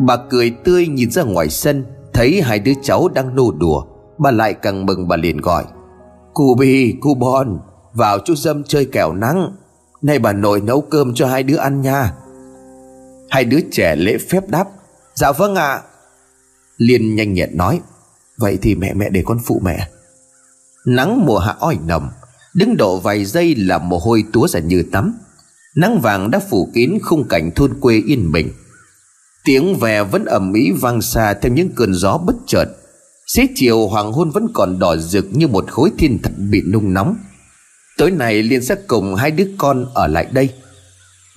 Bà 0.08 0.18
cười 0.30 0.56
tươi 0.64 0.88
nhìn 0.88 1.12
ra 1.12 1.24
ngoài 1.24 1.50
sân 1.50 1.86
Thấy 2.14 2.42
hai 2.42 2.60
đứa 2.60 2.74
cháu 2.82 3.08
đang 3.08 3.36
nô 3.36 3.52
đùa. 3.52 3.84
Bà 4.18 4.32
lại 4.32 4.54
càng 4.54 4.86
mừng 4.86 5.08
bà 5.08 5.16
liền 5.16 5.38
gọi 5.38 5.66
Cụ 6.34 6.56
Bì, 6.60 6.98
cụ 7.02 7.16
Bon 7.16 7.60
Vào 7.94 8.20
chú 8.26 8.36
Dâm 8.36 8.64
chơi 8.64 8.86
kẹo 8.86 9.14
nắng. 9.14 9.56
Nay 10.02 10.20
bà 10.20 10.34
nội 10.34 10.62
nấu 10.62 10.82
cơm 10.82 11.14
cho 11.14 11.28
hai 11.28 11.44
đứa 11.44 11.58
ăn 11.58 11.82
nha. 11.82 12.14
Hai 13.30 13.46
đứa 13.46 13.60
trẻ 13.72 13.96
lễ 13.96 14.18
phép 14.30 14.50
đáp 14.50 14.68
Dạ 15.16 15.32
vâng 15.32 15.56
ạ. 15.56 15.72
À. 15.72 15.82
Liên 16.78 17.16
nhanh 17.16 17.34
nhẹn 17.34 17.58
nói 17.58 17.82
Vậy 18.38 18.60
thì 18.62 18.76
mẹ 18.76 18.94
mẹ 18.94 19.10
để 19.10 19.24
con 19.26 19.40
phụ 19.46 19.62
mẹ. 19.64 19.88
Nắng 20.86 21.26
mùa 21.26 21.40
hạ 21.40 21.56
oi 21.60 21.78
nồng 21.88 22.10
Đứng 22.54 22.78
độ 22.78 23.00
vài 23.00 23.26
giây 23.26 23.56
là 23.56 23.78
mồ 23.78 23.98
hôi 23.98 24.24
túa 24.34 24.48
ra 24.48 24.60
như 24.60 24.84
tắm. 24.92 25.14
Nắng 25.76 26.02
vàng 26.02 26.32
đã 26.32 26.40
phủ 26.50 26.72
kín 26.74 26.98
khung 27.04 27.28
cảnh 27.28 27.52
thôn 27.56 27.80
quê 27.80 28.02
yên 28.08 28.32
bình. 28.32 28.52
Tiếng 29.44 29.76
vè 29.76 30.04
vẫn 30.04 30.26
ầm 30.26 30.54
ĩ 30.54 30.72
vang 30.72 31.02
xa 31.02 31.34
theo 31.34 31.54
những 31.54 31.70
cơn 31.76 31.94
gió 31.94 32.18
bất 32.18 32.36
chợt. 32.48 32.66
Xế 33.28 33.48
chiều, 33.56 33.88
hoàng 33.88 34.12
hôn 34.12 34.30
vẫn 34.30 34.48
còn 34.54 34.80
đỏ 34.80 34.98
rực 34.98 35.26
như 35.32 35.48
một 35.48 35.72
khối 35.72 35.92
thiên 35.98 36.22
thạch 36.22 36.34
bị 36.38 36.62
nung 36.72 36.94
nóng. 36.94 37.16
Tối 37.98 38.12
nay 38.12 38.44
Liên 38.44 38.64
sẽ 38.64 38.76
cùng 38.88 39.16
hai 39.16 39.32
đứa 39.32 39.48
con 39.58 39.86
ở 39.94 40.08
lại 40.08 40.28
đây. 40.32 40.50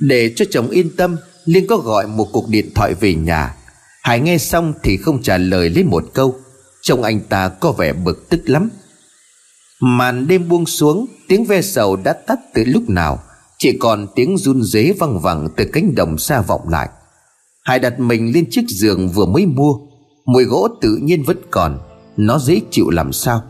Để 0.01 0.33
cho 0.37 0.45
chồng 0.51 0.71
yên 0.71 0.97
tâm, 0.97 1.17
Liên 1.45 1.67
có 1.67 1.77
gọi 1.77 2.07
một 2.07 2.29
cuộc 2.33 2.49
điện 2.49 2.71
thoại 2.75 2.95
về 2.95 3.15
nhà. 3.15 3.55
Hải 4.03 4.21
nghe 4.21 4.39
xong 4.39 4.75
thì 4.83 4.97
không 4.97 5.23
trả 5.23 5.39
lời 5.39 5.71
lấy 5.71 5.85
một 5.85 6.05
câu. 6.15 6.37
Trông 6.83 7.03
anh 7.03 7.21
ta 7.21 7.49
có 7.49 7.73
vẻ 7.73 7.93
bực 7.93 8.29
tức 8.29 8.41
lắm. 8.45 8.69
Màn 9.85 10.27
đêm 10.27 10.49
buông 10.49 10.67
xuống, 10.67 11.07
Tiếng 11.29 11.45
ve 11.45 11.63
sầu 11.63 11.97
đã 11.97 12.13
tắt 12.13 12.39
từ 12.55 12.65
lúc 12.67 12.91
nào. 12.91 13.19
Chỉ 13.59 13.79
còn 13.79 14.07
tiếng 14.15 14.39
run 14.39 14.63
rế 14.63 14.93
văng 14.99 15.21
vẳng 15.21 15.49
Từ 15.57 15.65
cánh 15.73 15.95
đồng 15.95 16.19
xa 16.19 16.41
vọng 16.41 16.69
lại. 16.69 16.89
Hải 17.65 17.79
đặt 17.79 18.01
mình 18.01 18.33
lên 18.35 18.45
chiếc 18.51 18.65
giường 18.69 19.09
vừa 19.09 19.27
mới 19.27 19.47
mua. 19.47 19.75
Mùi 20.27 20.45
gỗ 20.45 20.69
tự 20.81 20.99
nhiên 21.03 21.23
vẫn 21.23 21.37
còn, 21.51 21.79
Nó 22.17 22.39
dễ 22.39 22.61
chịu 22.71 22.91
làm 22.91 23.13
sao? 23.13 23.43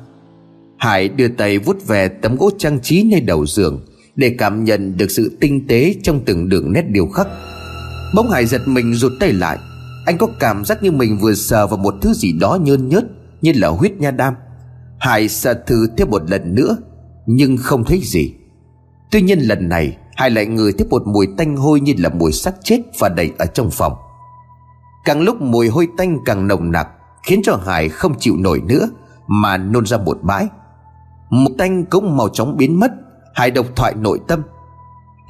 Hải 0.78 1.08
đưa 1.08 1.28
tay 1.28 1.58
vút 1.58 1.86
về 1.86 2.08
tấm 2.08 2.36
gỗ 2.36 2.50
trang 2.58 2.80
trí 2.80 3.02
nơi 3.02 3.20
đầu 3.20 3.46
giường, 3.46 3.86
Để 4.16 4.34
cảm 4.38 4.64
nhận 4.64 4.96
được 4.96 5.10
sự 5.10 5.36
tinh 5.40 5.66
tế 5.66 5.94
trong 6.02 6.20
từng 6.24 6.48
đường 6.48 6.72
nét 6.72 6.84
điều 6.88 7.06
khắc. 7.06 7.26
Bỗng 8.14 8.30
Hải 8.30 8.46
giật 8.46 8.62
mình 8.66 8.94
rụt 8.94 9.12
tay 9.20 9.32
lại. 9.32 9.58
Anh 10.06 10.18
có 10.18 10.26
cảm 10.40 10.64
giác 10.64 10.82
như 10.82 10.92
mình 10.92 11.18
vừa 11.18 11.34
sờ 11.34 11.66
vào 11.66 11.78
một 11.78 11.94
thứ 12.02 12.12
gì 12.14 12.32
đó 12.32 12.58
nhơn 12.62 12.88
nhớt, 12.88 13.04
Như 13.42 13.52
là 13.54 13.68
huyết 13.68 13.92
nha 13.92 14.10
đam. 14.10 14.34
Hải 15.02 15.28
sờ 15.28 15.54
thử 15.54 15.86
thêm 15.96 16.10
một 16.10 16.30
lần 16.30 16.54
nữa, 16.54 16.76
Nhưng 17.26 17.56
không 17.56 17.84
thấy 17.84 18.00
gì. 18.04 18.34
Tuy 19.10 19.22
nhiên 19.22 19.38
lần 19.38 19.68
này, 19.68 19.96
Hải 20.16 20.30
lại 20.30 20.46
ngửi 20.46 20.72
thấy 20.72 20.86
một 20.90 21.02
mùi 21.06 21.28
tanh 21.38 21.56
hôi 21.56 21.80
như 21.80 21.94
là 21.98 22.08
mùi 22.08 22.32
xác 22.32 22.54
chết 22.62 22.80
và 22.98 23.08
đầy 23.08 23.32
ở 23.38 23.46
trong 23.46 23.70
phòng. 23.70 23.96
Càng 25.04 25.20
lúc 25.20 25.40
mùi 25.40 25.68
hôi 25.68 25.88
tanh 25.96 26.18
càng 26.24 26.46
nồng 26.46 26.72
nặc, 26.72 26.88
Khiến 27.22 27.40
cho 27.44 27.56
Hải 27.66 27.88
không 27.88 28.14
chịu 28.18 28.36
nổi 28.36 28.60
nữa, 28.60 28.88
Mà 29.26 29.56
nôn 29.56 29.86
ra 29.86 29.98
một 29.98 30.18
bãi. 30.22 30.48
Mùi 31.30 31.54
tanh 31.58 31.84
cũng 31.84 32.16
mau 32.16 32.28
chóng 32.28 32.56
biến 32.56 32.80
mất, 32.80 32.92
Hải 33.34 33.50
độc 33.50 33.66
thoại 33.76 33.94
nội 33.94 34.20
tâm. 34.28 34.42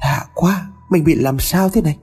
Lạ 0.01 0.25
quá, 0.33 0.67
Mình 0.89 1.03
bị 1.03 1.15
làm 1.15 1.39
sao 1.39 1.69
thế 1.69 1.81
này? 1.81 1.97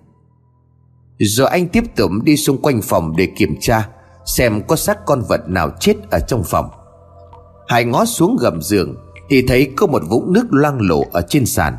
Rồi 1.19 1.49
anh 1.49 1.69
tiếp 1.69 1.85
tục 1.97 2.11
đi 2.23 2.37
xung 2.37 2.62
quanh 2.62 2.81
phòng 2.83 3.17
để 3.17 3.27
kiểm 3.37 3.57
tra, 3.61 3.89
Xem 4.27 4.62
có 4.69 4.77
xác 4.77 5.07
con 5.07 5.23
vật 5.29 5.41
nào 5.49 5.71
chết 5.81 5.95
ở 6.11 6.21
trong 6.29 6.43
phòng. 6.45 6.71
Hải 7.71 7.85
ngó 7.85 8.05
xuống 8.05 8.37
gầm 8.41 8.62
giường, 8.62 8.95
Thì 9.29 9.43
thấy 9.43 9.73
có 9.77 9.87
một 9.87 10.03
vũng 10.09 10.33
nước 10.33 10.47
loang 10.50 10.79
lổ 10.81 11.05
ở 11.12 11.23
trên 11.29 11.47
sàn. 11.47 11.77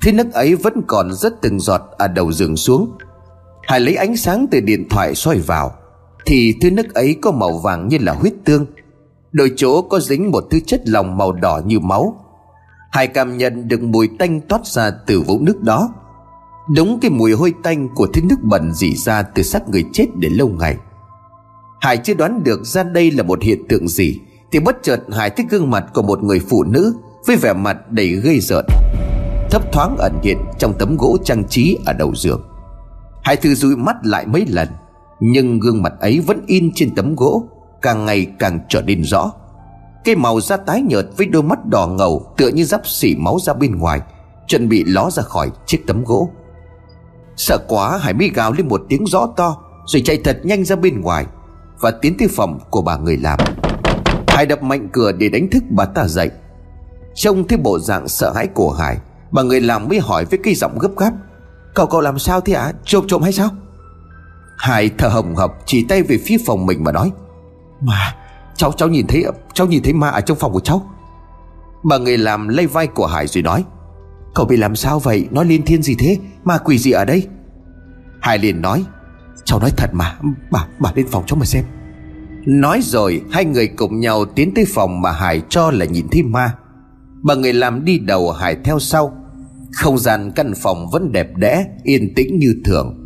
Thế 0.00 0.12
nước 0.12 0.32
ấy 0.32 0.54
vẫn 0.54 0.82
còn 0.86 1.12
rất 1.12 1.40
từng 1.42 1.60
giọt 1.60 1.80
ở 1.98 2.08
đầu 2.08 2.32
giường 2.32 2.56
xuống. 2.56 2.90
Hải 3.62 3.80
lấy 3.80 3.94
ánh 3.94 4.16
sáng 4.16 4.46
từ 4.50 4.60
điện 4.60 4.88
thoại 4.90 5.14
soi 5.14 5.38
vào, 5.38 5.72
Thì 6.26 6.54
thứ 6.60 6.70
nước 6.70 6.94
ấy 6.94 7.16
có 7.22 7.30
màu 7.30 7.58
vàng 7.58 7.88
như 7.88 7.98
là 8.00 8.12
huyết 8.12 8.32
tương. 8.44 8.66
Đôi 9.32 9.52
chỗ 9.56 9.82
có 9.82 10.00
dính 10.00 10.30
một 10.30 10.44
thứ 10.50 10.60
chất 10.60 10.88
lỏng 10.88 11.16
màu 11.16 11.32
đỏ 11.32 11.60
như 11.66 11.80
máu. 11.80 12.24
Hải 12.92 13.06
cảm 13.06 13.36
nhận 13.36 13.68
được 13.68 13.82
mùi 13.82 14.08
tanh 14.18 14.40
toát 14.40 14.66
ra 14.66 14.90
từ 15.06 15.20
vũng 15.20 15.44
nước 15.44 15.62
đó. 15.62 15.88
Đúng 16.74 16.98
cái 17.00 17.10
mùi 17.10 17.32
hôi 17.32 17.54
tanh 17.62 17.88
của 17.94 18.06
thứ 18.06 18.20
nước 18.28 18.42
bẩn 18.42 18.72
dỉ 18.74 18.94
ra 18.94 19.22
từ 19.22 19.42
xác 19.42 19.68
người 19.68 19.84
chết 19.92 20.06
để 20.16 20.28
lâu 20.28 20.48
ngày. 20.48 20.76
Hải 21.80 21.96
chưa 21.96 22.14
đoán 22.14 22.44
được 22.44 22.64
ra 22.64 22.82
đây 22.82 23.10
là 23.10 23.22
một 23.22 23.42
hiện 23.42 23.68
tượng 23.68 23.88
gì. 23.88 24.20
Thì 24.52 24.60
bất 24.60 24.76
chợt 24.82 25.00
Hải 25.12 25.30
thấy 25.30 25.46
gương 25.50 25.70
mặt 25.70 25.84
của 25.94 26.02
một 26.02 26.22
người 26.22 26.40
phụ 26.50 26.64
nữ 26.64 26.94
Với 27.26 27.36
vẻ 27.36 27.52
mặt 27.52 27.92
đầy 27.92 28.08
gây 28.08 28.40
rợn, 28.40 28.66
Thấp 29.50 29.72
thoáng 29.72 29.96
ẩn 29.98 30.20
hiện 30.22 30.38
trong 30.58 30.74
tấm 30.78 30.96
gỗ 30.96 31.16
trang 31.24 31.44
trí 31.48 31.78
ở 31.86 31.92
đầu 31.92 32.14
giường. 32.14 32.42
Hải 33.22 33.36
thử 33.36 33.54
dụi 33.54 33.76
mắt 33.76 33.96
lại 34.02 34.26
mấy 34.26 34.46
lần, 34.48 34.68
Nhưng 35.20 35.60
gương 35.60 35.82
mặt 35.82 35.92
ấy 36.00 36.20
vẫn 36.20 36.40
in 36.46 36.70
trên 36.74 36.94
tấm 36.94 37.16
gỗ, 37.16 37.44
Càng 37.82 38.04
ngày 38.04 38.26
càng 38.38 38.60
trở 38.68 38.82
nên 38.82 39.02
rõ. 39.02 39.32
Cái 40.04 40.16
màu 40.16 40.40
da 40.40 40.56
tái 40.56 40.82
nhợt 40.82 41.06
với 41.16 41.26
đôi 41.26 41.42
mắt 41.42 41.66
đỏ 41.66 41.86
ngầu 41.86 42.34
Tựa 42.36 42.48
như 42.48 42.64
dắp 42.64 42.86
xỉ 42.86 43.16
máu 43.16 43.38
ra 43.40 43.54
bên 43.54 43.78
ngoài, 43.78 44.00
Chuẩn 44.46 44.68
bị 44.68 44.84
ló 44.86 45.10
ra 45.10 45.22
khỏi 45.22 45.50
chiếc 45.66 45.86
tấm 45.86 46.04
gỗ. 46.04 46.30
Sợ 47.36 47.58
quá 47.68 47.98
Hải 47.98 48.12
mới 48.12 48.30
gào 48.34 48.52
lên 48.52 48.68
một 48.68 48.82
tiếng 48.88 49.04
rõ 49.04 49.26
to, 49.36 49.56
Rồi 49.86 50.02
chạy 50.04 50.20
thật 50.24 50.40
nhanh 50.44 50.64
ra 50.64 50.76
bên 50.76 51.00
ngoài 51.00 51.26
Và 51.80 51.90
tiến 51.90 52.16
tới 52.18 52.28
phòng 52.28 52.58
của 52.70 52.82
bà 52.82 52.96
người 52.96 53.16
làm. 53.16 53.38
Hải 54.36 54.46
đập 54.46 54.62
mạnh 54.62 54.88
cửa 54.92 55.12
để 55.12 55.28
đánh 55.28 55.48
thức 55.50 55.64
bà 55.70 55.84
ta 55.84 56.06
dậy. 56.08 56.30
Trông 57.14 57.48
thấy 57.48 57.58
bộ 57.58 57.78
dạng 57.78 58.08
sợ 58.08 58.32
hãi 58.32 58.46
của 58.46 58.72
Hải 58.72 58.98
Bà 59.30 59.42
người 59.42 59.60
làm 59.60 59.88
mới 59.88 59.98
hỏi 60.00 60.24
với 60.24 60.38
cái 60.42 60.54
giọng 60.54 60.78
gấp 60.78 60.88
gáp. 60.96 61.12
Cậu 61.74 61.86
cậu 61.86 62.00
làm 62.00 62.18
sao 62.18 62.40
thế 62.40 62.52
ạ? 62.52 62.62
À? 62.62 62.72
Trộm 62.84 63.04
trộm 63.08 63.22
hay 63.22 63.32
sao? 63.32 63.50
Hải 64.56 64.90
thở 64.98 65.08
hồng 65.08 65.34
hộc 65.34 65.58
chỉ 65.66 65.86
tay 65.88 66.02
về 66.02 66.18
phía 66.24 66.36
phòng 66.46 66.66
mình 66.66 66.84
mà 66.84 66.92
nói. 66.92 67.12
Mà 67.80 68.14
cháu 68.56 68.72
cháu 68.72 68.88
nhìn 68.88 69.06
thấy 69.06 69.24
Cháu 69.54 69.66
nhìn 69.66 69.82
thấy 69.82 69.92
ma 69.92 70.08
ở 70.08 70.20
trong 70.20 70.38
phòng 70.38 70.52
của 70.52 70.60
cháu. 70.60 70.90
Bà 71.84 71.98
người 71.98 72.18
làm 72.18 72.48
lay 72.48 72.66
vai 72.66 72.86
của 72.86 73.06
Hải 73.06 73.26
rồi 73.26 73.42
nói. 73.42 73.64
Cậu 74.34 74.46
bị 74.46 74.56
làm 74.56 74.76
sao 74.76 74.98
vậy? 74.98 75.28
Nói 75.30 75.44
liên 75.44 75.64
thiên 75.64 75.82
gì 75.82 75.96
thế? 75.98 76.18
Ma 76.44 76.58
quỷ 76.58 76.78
gì 76.78 76.90
ở 76.90 77.04
đây? 77.04 77.26
Hải 78.20 78.38
liền 78.38 78.62
nói. 78.62 78.84
Cháu 79.44 79.60
nói 79.60 79.70
thật 79.76 79.90
mà 79.92 80.18
Bà 80.50 80.66
bà 80.78 80.92
lên 80.94 81.06
phòng 81.10 81.24
cháu 81.26 81.36
mà 81.38 81.44
xem 81.44 81.64
Nói 82.46 82.80
rồi, 82.82 83.22
hai 83.30 83.44
người 83.44 83.68
cùng 83.68 84.00
nhau 84.00 84.24
tiến 84.24 84.52
tới 84.54 84.64
phòng 84.68 85.00
mà 85.00 85.12
Hải 85.12 85.42
cho 85.48 85.70
là 85.70 85.84
nhìn 85.84 86.06
thấy 86.10 86.22
ma. 86.22 86.54
Bà 87.22 87.34
người 87.34 87.52
làm 87.52 87.84
đi 87.84 87.98
đầu 87.98 88.30
Hải 88.30 88.56
theo 88.64 88.78
sau. 88.78 89.12
Không 89.72 89.98
gian 89.98 90.32
căn 90.36 90.52
phòng 90.56 90.86
vẫn 90.92 91.12
đẹp 91.12 91.36
đẽ, 91.36 91.66
Yên 91.82 92.14
tĩnh 92.14 92.38
như 92.38 92.54
thường. 92.64 93.02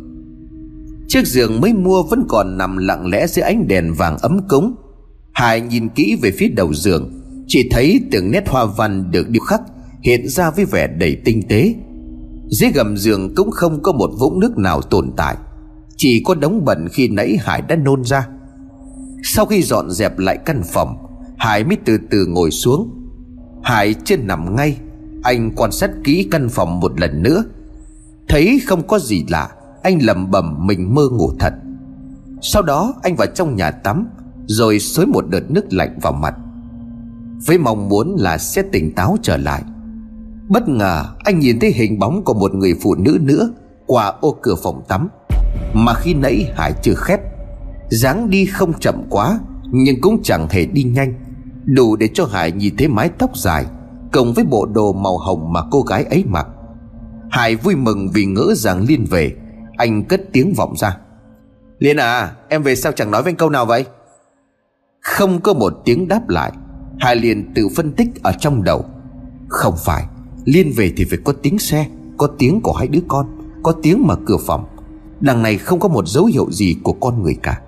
Chiếc 1.07 1.27
giường 1.27 1.61
mới 1.61 1.73
mua 1.73 2.03
vẫn 2.03 2.25
còn 2.29 2.57
nằm 2.57 2.77
lặng 2.77 3.07
lẽ 3.07 3.27
dưới 3.27 3.43
ánh 3.43 3.67
đèn 3.67 3.93
vàng 3.93 4.17
ấm 4.17 4.39
cúng. 4.49 4.75
Hải 5.33 5.61
nhìn 5.61 5.89
kỹ 5.89 6.17
về 6.21 6.31
phía 6.31 6.47
đầu 6.47 6.73
giường. 6.73 7.11
Chỉ 7.47 7.69
thấy 7.71 7.99
từng 8.11 8.31
nét 8.31 8.49
hoa 8.49 8.65
văn 8.65 9.11
được 9.11 9.29
điêu 9.29 9.43
khắc, 9.43 9.61
Hiện 10.03 10.27
ra 10.27 10.51
với 10.51 10.65
vẻ 10.65 10.87
đầy 10.87 11.17
tinh 11.25 11.41
tế. 11.49 11.75
Dưới 12.49 12.71
gầm 12.71 12.97
giường 12.97 13.35
cũng 13.35 13.51
không 13.51 13.83
có 13.83 13.91
một 13.91 14.11
vũng 14.19 14.39
nước 14.39 14.57
nào 14.57 14.81
tồn 14.81 15.11
tại. 15.17 15.35
Chỉ 15.97 16.23
có 16.25 16.35
đống 16.35 16.65
bẩn 16.65 16.87
khi 16.91 17.07
nãy 17.07 17.37
Hải 17.39 17.61
đã 17.61 17.75
nôn 17.75 18.03
ra. 18.03 18.27
Sau 19.23 19.45
khi 19.45 19.61
dọn 19.61 19.91
dẹp 19.91 20.17
lại 20.19 20.37
căn 20.45 20.63
phòng, 20.63 20.97
Hải 21.37 21.63
mới 21.63 21.77
từ 21.85 21.97
từ 22.11 22.25
ngồi 22.25 22.51
xuống. 22.51 22.89
Hải 23.63 23.93
trên 23.93 24.27
nằm 24.27 24.55
ngay, 24.55 24.77
Anh 25.23 25.51
quan 25.55 25.71
sát 25.71 25.91
kỹ 26.03 26.27
căn 26.31 26.49
phòng 26.49 26.79
một 26.79 26.99
lần 26.99 27.23
nữa. 27.23 27.43
Thấy 28.29 28.61
không 28.65 28.87
có 28.87 28.99
gì 28.99 29.25
lạ, 29.29 29.49
Anh 29.83 29.99
lẩm 30.01 30.31
bẩm 30.31 30.67
mình 30.67 30.95
mơ 30.95 31.09
ngủ 31.11 31.31
thật. 31.39 31.53
Sau 32.41 32.61
đó 32.61 32.93
anh 33.03 33.15
vào 33.15 33.27
trong 33.35 33.55
nhà 33.55 33.71
tắm, 33.71 34.07
Rồi 34.47 34.79
xối 34.79 35.05
một 35.05 35.25
đợt 35.29 35.51
nước 35.51 35.73
lạnh 35.73 35.99
vào 36.01 36.13
mặt, 36.13 36.35
Với 37.45 37.57
mong 37.57 37.89
muốn 37.89 38.15
là 38.19 38.37
sẽ 38.37 38.61
tỉnh 38.71 38.95
táo 38.95 39.17
trở 39.21 39.37
lại. 39.37 39.63
Bất 40.49 40.69
ngờ, 40.69 41.05
anh 41.19 41.39
nhìn 41.39 41.59
thấy 41.59 41.71
hình 41.71 41.99
bóng 41.99 42.23
của 42.23 42.33
một 42.33 42.55
người 42.55 42.75
phụ 42.81 42.95
nữ 42.95 43.17
nữa 43.21 43.49
Qua 43.85 44.13
ô 44.21 44.37
cửa 44.41 44.55
phòng 44.63 44.83
tắm, 44.87 45.07
Mà 45.73 45.93
khi 45.93 46.13
nãy 46.13 46.51
Hải 46.55 46.73
chưa 46.83 46.93
khép 46.95 47.30
dáng 47.91 48.29
đi 48.29 48.45
không 48.45 48.73
chậm 48.79 49.03
quá, 49.09 49.39
Nhưng 49.71 50.01
cũng 50.01 50.23
chẳng 50.23 50.47
hề 50.49 50.65
đi 50.65 50.83
nhanh. 50.83 51.13
Đủ 51.65 51.95
để 51.95 52.09
cho 52.13 52.25
Hải 52.25 52.51
nhìn 52.51 52.75
thấy 52.77 52.87
mái 52.87 53.09
tóc 53.09 53.37
dài, 53.37 53.65
Cộng 54.11 54.33
với 54.33 54.43
bộ 54.43 54.65
đồ 54.65 54.93
màu 54.93 55.17
hồng 55.17 55.53
mà 55.53 55.61
cô 55.71 55.81
gái 55.81 56.03
ấy 56.03 56.23
mặc. 56.27 56.47
Hải 57.29 57.55
vui 57.55 57.75
mừng 57.75 58.09
vì 58.13 58.25
ngỡ 58.25 58.53
rằng 58.55 58.85
Liên 58.87 59.05
về. 59.09 59.35
Anh 59.77 60.03
cất 60.03 60.21
tiếng 60.31 60.53
vọng 60.53 60.73
ra. 60.77 60.97
Liên 61.79 61.97
à 61.97 62.31
em 62.49 62.63
về 62.63 62.75
sao 62.75 62.91
chẳng 62.91 63.11
nói 63.11 63.23
với 63.23 63.29
anh 63.29 63.35
câu 63.35 63.49
nào 63.49 63.65
vậy? 63.65 63.85
Không 65.01 65.41
có 65.41 65.53
một 65.53 65.73
tiếng 65.85 66.07
đáp 66.07 66.29
lại, 66.29 66.51
Hải 66.99 67.15
liền 67.15 67.53
tự 67.55 67.67
phân 67.75 67.91
tích 67.91 68.23
ở 68.23 68.31
trong 68.39 68.63
đầu. 68.63 68.85
Không 69.47 69.75
phải, 69.85 70.05
Liên 70.45 70.71
về 70.75 70.93
thì 70.97 71.05
phải 71.09 71.19
có 71.23 71.33
tiếng 71.43 71.59
xe, 71.59 71.87
Có 72.17 72.27
tiếng 72.39 72.61
của 72.61 72.73
hai 72.73 72.87
đứa 72.87 72.99
con, 73.07 73.25
Có 73.63 73.71
tiếng 73.71 74.07
mở 74.07 74.15
cửa 74.25 74.37
phòng. 74.37 74.65
Đằng 75.19 75.41
này 75.41 75.57
không 75.57 75.79
có 75.79 75.87
một 75.87 76.07
dấu 76.07 76.25
hiệu 76.25 76.51
gì 76.51 76.75
của 76.83 76.93
con 76.93 77.23
người 77.23 77.35
cả. 77.43 77.61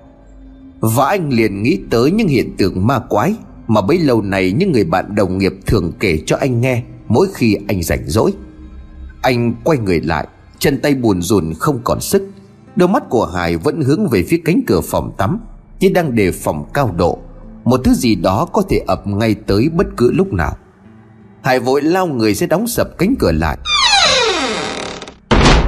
Và 0.84 1.06
anh 1.06 1.30
liền 1.34 1.64
nghĩ 1.64 1.80
tới 1.90 2.12
những 2.12 2.28
hiện 2.28 2.58
tượng 2.58 2.88
ma 2.88 3.00
quái 3.00 3.36
Mà 3.68 3.82
bấy 3.82 4.00
lâu 4.00 4.22
này 4.22 4.52
những 4.52 4.72
người 4.72 4.84
bạn 4.84 5.16
đồng 5.16 5.38
nghiệp 5.38 5.54
thường 5.66 5.92
kể 6.00 6.20
cho 6.26 6.38
anh 6.40 6.62
nghe 6.62 6.84
Mỗi 7.08 7.28
khi 7.34 7.58
anh 7.68 7.84
rảnh 7.84 8.04
rỗi. 8.08 8.34
Anh 9.22 9.54
quay 9.64 9.78
người 9.78 10.02
lại, 10.02 10.28
Chân 10.60 10.82
tay 10.82 10.96
buồn 10.96 11.22
rùn 11.22 11.54
không 11.60 11.80
còn 11.84 12.02
sức. 12.02 12.30
Đôi 12.76 12.90
mắt 12.90 13.04
của 13.10 13.26
Hải 13.26 13.58
vẫn 13.58 13.82
hướng 13.82 14.08
về 14.08 14.24
phía 14.24 14.42
cánh 14.46 14.62
cửa 14.68 14.82
phòng 14.82 15.12
tắm, 15.18 15.40
Như 15.80 15.90
đang 15.94 16.16
đề 16.16 16.32
phòng 16.32 16.66
cao 16.74 16.96
độ. 16.98 17.20
Một 17.64 17.82
thứ 17.84 17.94
gì 17.94 18.16
đó 18.16 18.48
có 18.54 18.62
thể 18.70 18.82
ập 18.88 19.08
ngay 19.08 19.36
tới 19.36 19.70
bất 19.70 19.88
cứ 19.98 20.12
lúc 20.12 20.34
nào. 20.34 20.58
Hải 21.44 21.60
vội 21.60 21.82
lao 21.82 22.08
người 22.08 22.36
sẽ 22.36 22.48
đóng 22.48 22.68
sập 22.68 22.98
cánh 22.98 23.16
cửa 23.20 23.32
lại. 23.32 23.58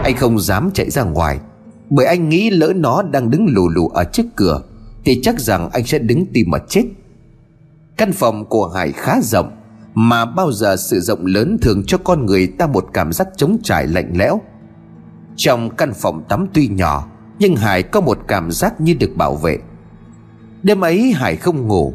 Anh 0.03 0.15
không 0.17 0.39
dám 0.39 0.69
chạy 0.73 0.89
ra 0.89 1.03
ngoài, 1.03 1.39
Bởi 1.89 2.05
anh 2.05 2.29
nghĩ 2.29 2.49
lỡ 2.49 2.73
nó 2.75 3.01
đang 3.01 3.29
đứng 3.29 3.45
lù 3.49 3.69
lù 3.69 3.87
ở 3.87 4.03
trước 4.03 4.25
cửa 4.35 4.61
thì 5.05 5.19
chắc 5.23 5.39
rằng 5.39 5.69
anh 5.69 5.85
sẽ 5.85 5.99
đứng 5.99 6.25
tìm 6.33 6.51
mà 6.51 6.57
chết. 6.69 6.83
Căn 7.97 8.11
phòng 8.11 8.45
của 8.45 8.67
Hải 8.67 8.91
khá 8.91 9.21
rộng, 9.21 9.51
Mà 9.93 10.25
bao 10.25 10.51
giờ 10.51 10.75
sự 10.75 10.99
rộng 10.99 11.25
lớn 11.25 11.57
thường 11.61 11.83
cho 11.87 11.97
con 11.97 12.25
người 12.25 12.47
ta 12.47 12.67
một 12.67 12.85
cảm 12.93 13.13
giác 13.13 13.27
trống 13.37 13.57
trải 13.63 13.87
lạnh 13.87 14.11
lẽo. 14.15 14.41
Trong 15.35 15.75
căn 15.75 15.93
phòng 15.93 16.23
tắm 16.29 16.47
tuy 16.53 16.67
nhỏ, 16.67 17.07
Nhưng 17.39 17.55
Hải 17.55 17.83
có 17.83 18.01
một 18.01 18.19
cảm 18.27 18.51
giác 18.51 18.81
như 18.81 18.93
được 18.93 19.11
bảo 19.15 19.35
vệ. 19.35 19.57
Đêm 20.63 20.81
ấy 20.81 21.11
Hải 21.11 21.35
không 21.35 21.67
ngủ, 21.67 21.93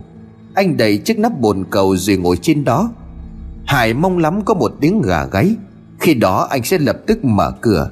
Anh 0.55 0.77
đẩy 0.77 0.99
chiếc 0.99 1.19
nắp 1.19 1.41
bồn 1.41 1.65
cầu 1.71 1.97
rồi 1.97 2.17
ngồi 2.17 2.37
trên 2.37 2.65
đó. 2.65 2.91
Hải 3.67 3.95
mong 3.95 4.19
lắm 4.19 4.45
có 4.45 4.55
một 4.55 4.73
tiếng 4.81 5.03
gà 5.03 5.27
gáy, 5.27 5.55
Khi 6.01 6.15
đó 6.15 6.47
anh 6.51 6.63
sẽ 6.65 6.79
lập 6.79 6.97
tức 7.07 7.25
mở 7.25 7.53
cửa, 7.61 7.91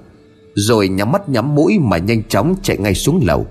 Rồi 0.55 0.89
nhắm 0.89 1.13
mắt 1.13 1.29
nhắm 1.29 1.55
mũi 1.55 1.79
mà 1.79 1.99
nhanh 1.99 2.23
chóng 2.29 2.55
chạy 2.63 2.79
ngay 2.79 2.95
xuống 2.95 3.21
lầu. 3.27 3.47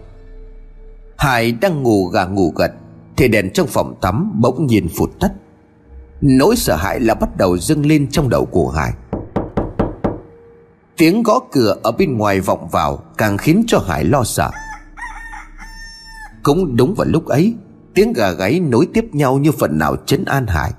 Hải 1.17 1.51
đang 1.51 1.83
ngủ 1.83 2.05
gà 2.05 2.25
ngủ 2.25 2.53
gật, 2.55 2.71
Thì 3.17 3.27
đèn 3.27 3.49
trong 3.53 3.67
phòng 3.67 3.95
tắm 4.01 4.31
bỗng 4.41 4.67
nhiên 4.67 4.87
phụt 4.97 5.09
tắt. 5.19 5.31
Nỗi 6.21 6.55
sợ 6.55 6.75
hãi 6.75 6.99
là 6.99 7.13
bắt 7.13 7.37
đầu 7.37 7.57
dâng 7.57 7.85
lên 7.85 8.07
trong 8.11 8.29
đầu 8.29 8.45
của 8.45 8.69
Hải. 8.69 8.91
Tiếng 10.97 11.23
gõ 11.23 11.39
cửa 11.51 11.75
ở 11.83 11.91
bên 11.91 12.17
ngoài 12.17 12.39
vọng 12.39 12.67
vào 12.71 12.99
Càng 13.17 13.37
khiến 13.37 13.63
cho 13.67 13.79
Hải 13.87 14.03
lo 14.03 14.23
sợ. 14.23 14.49
Cũng 16.43 16.75
đúng 16.75 16.93
vào 16.93 17.07
lúc 17.07 17.25
ấy, 17.25 17.53
Tiếng 17.93 18.13
gà 18.13 18.31
gáy 18.31 18.59
nối 18.59 18.87
tiếp 18.93 19.05
nhau 19.13 19.37
như 19.37 19.51
phần 19.51 19.77
nào 19.77 19.95
chấn 20.05 20.25
an 20.25 20.47
Hải. 20.47 20.71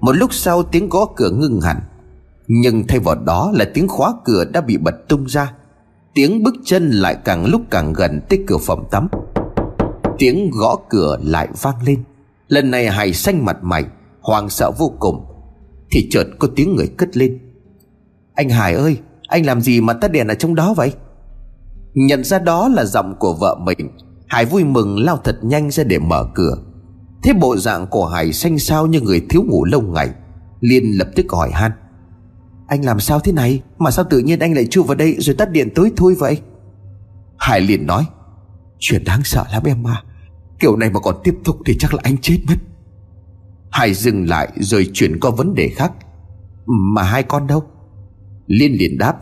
Một 0.00 0.12
lúc 0.12 0.34
sau 0.34 0.62
tiếng 0.62 0.88
gõ 0.88 1.06
cửa 1.16 1.30
ngưng 1.30 1.60
hẳn, 1.60 1.80
Nhưng 2.46 2.86
thay 2.86 2.98
vào 2.98 3.14
đó 3.14 3.52
là 3.54 3.64
tiếng 3.74 3.88
khóa 3.88 4.14
cửa 4.24 4.44
đã 4.44 4.60
bị 4.60 4.76
bật 4.76 5.08
tung 5.08 5.24
ra. 5.24 5.52
Tiếng 6.14 6.42
bước 6.42 6.54
chân 6.64 6.90
lại 6.90 7.16
càng 7.24 7.46
lúc 7.46 7.62
càng 7.70 7.92
gần 7.92 8.20
tới 8.28 8.44
cửa 8.46 8.58
phòng 8.58 8.88
tắm. 8.90 9.08
Tiếng 10.18 10.50
gõ 10.50 10.76
cửa 10.88 11.18
lại 11.22 11.48
vang 11.62 11.82
lên. 11.86 12.04
Lần 12.48 12.70
này 12.70 12.88
Hải 12.88 13.12
xanh 13.12 13.44
mặt 13.44 13.56
mày 13.62 13.84
Hoàng 14.20 14.48
sợ 14.48 14.70
vô 14.78 14.92
cùng. 14.98 15.24
Thì 15.90 16.08
chợt 16.10 16.24
có 16.38 16.48
tiếng 16.56 16.76
người 16.76 16.86
cất 16.86 17.16
lên. 17.16 17.38
Anh 18.34 18.48
Hải 18.48 18.74
ơi, 18.74 18.98
Anh 19.28 19.46
làm 19.46 19.60
gì 19.60 19.80
mà 19.80 19.92
tắt 19.92 20.12
đèn 20.12 20.28
ở 20.28 20.34
trong 20.34 20.54
đó 20.54 20.74
vậy? 20.76 20.92
Nhận 21.94 22.24
ra 22.24 22.38
đó 22.38 22.68
là 22.68 22.84
giọng 22.84 23.14
của 23.18 23.34
vợ 23.34 23.56
mình. 23.60 23.90
Hải 24.28 24.44
vui 24.44 24.64
mừng 24.64 24.98
lao 24.98 25.16
thật 25.24 25.38
nhanh 25.42 25.70
ra 25.70 25.84
để 25.84 25.98
mở 25.98 26.26
cửa. 26.34 26.56
Thế 27.22 27.32
bộ 27.32 27.56
dạng 27.56 27.86
của 27.86 28.06
Hải 28.06 28.32
xanh 28.32 28.58
sao 28.58 28.86
như 28.86 29.00
người 29.00 29.26
thiếu 29.28 29.42
ngủ 29.42 29.64
lâu 29.64 29.80
ngày? 29.80 30.10
Liên 30.60 30.98
lập 30.98 31.08
tức 31.16 31.26
hỏi 31.32 31.50
han. 31.52 31.72
Anh 32.66 32.84
làm 32.84 33.00
sao 33.00 33.20
thế 33.20 33.32
này? 33.32 33.62
Mà 33.78 33.90
sao 33.90 34.04
tự 34.10 34.18
nhiên 34.18 34.38
anh 34.38 34.54
lại 34.54 34.66
chui 34.66 34.84
vào 34.84 34.94
đây 34.94 35.16
Rồi 35.18 35.36
tắt 35.38 35.50
điện 35.50 35.68
tối 35.74 35.92
thui 35.96 36.14
vậy? 36.14 36.40
Hải 37.38 37.60
liền 37.60 37.86
nói. 37.86 38.06
Chuyện 38.86 39.04
đáng 39.04 39.20
sợ 39.24 39.44
lắm 39.52 39.62
em 39.66 39.86
à, 39.86 40.02
Kiểu 40.58 40.76
này 40.76 40.90
mà 40.90 41.00
còn 41.00 41.16
tiếp 41.24 41.34
tục 41.44 41.56
thì 41.66 41.76
chắc 41.78 41.94
là 41.94 42.00
anh 42.04 42.16
chết 42.18 42.38
mất. 42.48 42.54
Hải 43.70 43.94
dừng 43.94 44.28
lại 44.28 44.48
rồi 44.56 44.90
chuyển 44.92 45.20
qua 45.20 45.30
vấn 45.30 45.54
đề 45.54 45.68
khác. 45.68 45.92
Mà 46.66 47.02
hai 47.02 47.22
con 47.22 47.46
đâu? 47.46 47.62
Liên 48.46 48.72
liền 48.72 48.98
đáp 48.98 49.16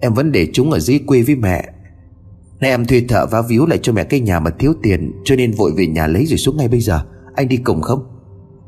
Em 0.00 0.14
vẫn 0.14 0.32
để 0.32 0.50
chúng 0.52 0.70
ở 0.70 0.78
dưới 0.78 1.00
quê 1.06 1.22
với 1.22 1.34
mẹ. 1.34 1.68
Nay 2.60 2.70
em 2.70 2.84
thuê 2.84 3.04
thợ 3.08 3.26
vá 3.26 3.42
víu 3.42 3.66
lại 3.66 3.78
cho 3.82 3.92
mẹ 3.92 4.04
cái 4.04 4.20
nhà 4.20 4.40
mà 4.40 4.50
thiếu 4.50 4.74
tiền 4.82 5.12
Cho 5.24 5.36
nên 5.36 5.52
vội 5.52 5.72
về 5.76 5.86
nhà 5.86 6.06
lấy 6.06 6.26
rồi 6.26 6.38
xuống 6.38 6.56
ngay 6.56 6.68
bây 6.68 6.80
giờ. 6.80 7.04
Anh 7.34 7.48
đi 7.48 7.56
cùng 7.56 7.82
không? 7.82 8.06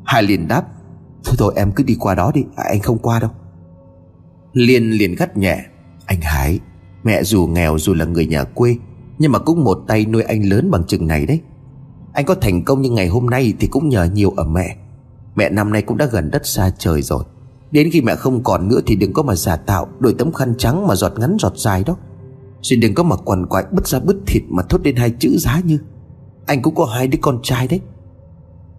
Hải 0.05 0.23
liền 0.23 0.47
đáp 0.47 0.63
Thôi 1.23 1.35
thôi 1.39 1.53
em 1.55 1.71
cứ 1.71 1.83
đi 1.83 1.95
qua 1.99 2.15
đó 2.15 2.31
đi. 2.35 2.41
À, 2.55 2.63
Anh 2.67 2.79
không 2.79 2.97
qua 2.97 3.19
đâu. 3.19 3.31
Liên 4.53 4.91
liền 4.91 5.15
gắt 5.15 5.37
nhẹ 5.37 5.65
Anh 6.05 6.21
Hải 6.21 6.59
Mẹ 7.03 7.23
dù 7.23 7.47
nghèo 7.47 7.77
dù 7.77 7.93
là 7.93 8.05
người 8.05 8.25
nhà 8.25 8.43
quê 8.43 8.75
nhưng 9.21 9.31
mà 9.31 9.39
cũng 9.39 9.63
một 9.63 9.83
tay 9.87 10.05
nuôi 10.05 10.23
anh 10.23 10.49
lớn 10.49 10.71
bằng 10.71 10.83
chừng 10.83 11.07
này 11.07 11.25
đấy. 11.25 11.39
Anh 12.13 12.25
có 12.25 12.35
thành 12.35 12.63
công 12.63 12.81
như 12.81 12.89
ngày 12.89 13.07
hôm 13.07 13.29
nay 13.29 13.53
Thì 13.59 13.67
cũng 13.67 13.89
nhờ 13.89 14.03
nhiều 14.13 14.33
ở 14.37 14.43
mẹ. 14.43 14.75
Mẹ 15.35 15.49
năm 15.49 15.73
nay 15.73 15.81
cũng 15.81 15.97
đã 15.97 16.05
gần 16.05 16.31
đất 16.31 16.45
xa 16.45 16.71
trời 16.77 17.01
rồi. 17.01 17.23
Đến 17.71 17.89
khi 17.91 18.01
mẹ 18.01 18.15
không 18.15 18.43
còn 18.43 18.67
nữa 18.67 18.79
Thì 18.85 18.95
đừng 18.95 19.13
có 19.13 19.23
mà 19.23 19.35
giả 19.35 19.55
tạo 19.55 19.87
Đổi 19.99 20.15
tấm 20.17 20.33
khăn 20.33 20.53
trắng 20.57 20.87
mà 20.87 20.95
giọt 20.95 21.13
ngắn 21.17 21.37
giọt 21.39 21.57
dài 21.57 21.83
đó. 21.83 21.97
Rồi 22.61 22.77
đừng 22.77 22.93
có 22.93 23.03
mà 23.03 23.15
quằn 23.15 23.45
quại 23.45 23.65
bứt 23.71 23.87
ra 23.87 23.99
bứt 23.99 24.17
thịt 24.27 24.43
Mà 24.49 24.63
thốt 24.69 24.81
lên 24.83 24.95
hai 24.95 25.09
chữ 25.19 25.37
giá 25.37 25.61
như. 25.65 25.79
Anh 26.45 26.61
cũng 26.61 26.75
có 26.75 26.85
hai 26.85 27.07
đứa 27.07 27.19
con 27.21 27.39
trai 27.43 27.67
đấy. 27.67 27.79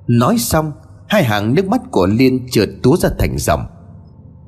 Nói 0.07 0.39
xong, 0.39 0.73
Hai 1.09 1.25
hàng 1.25 1.55
nước 1.55 1.69
mắt 1.69 1.81
của 1.91 2.07
Liên 2.07 2.47
trượt 2.51 2.69
túa 2.83 2.97
ra 2.97 3.11
thành 3.19 3.39
dòng. 3.39 3.67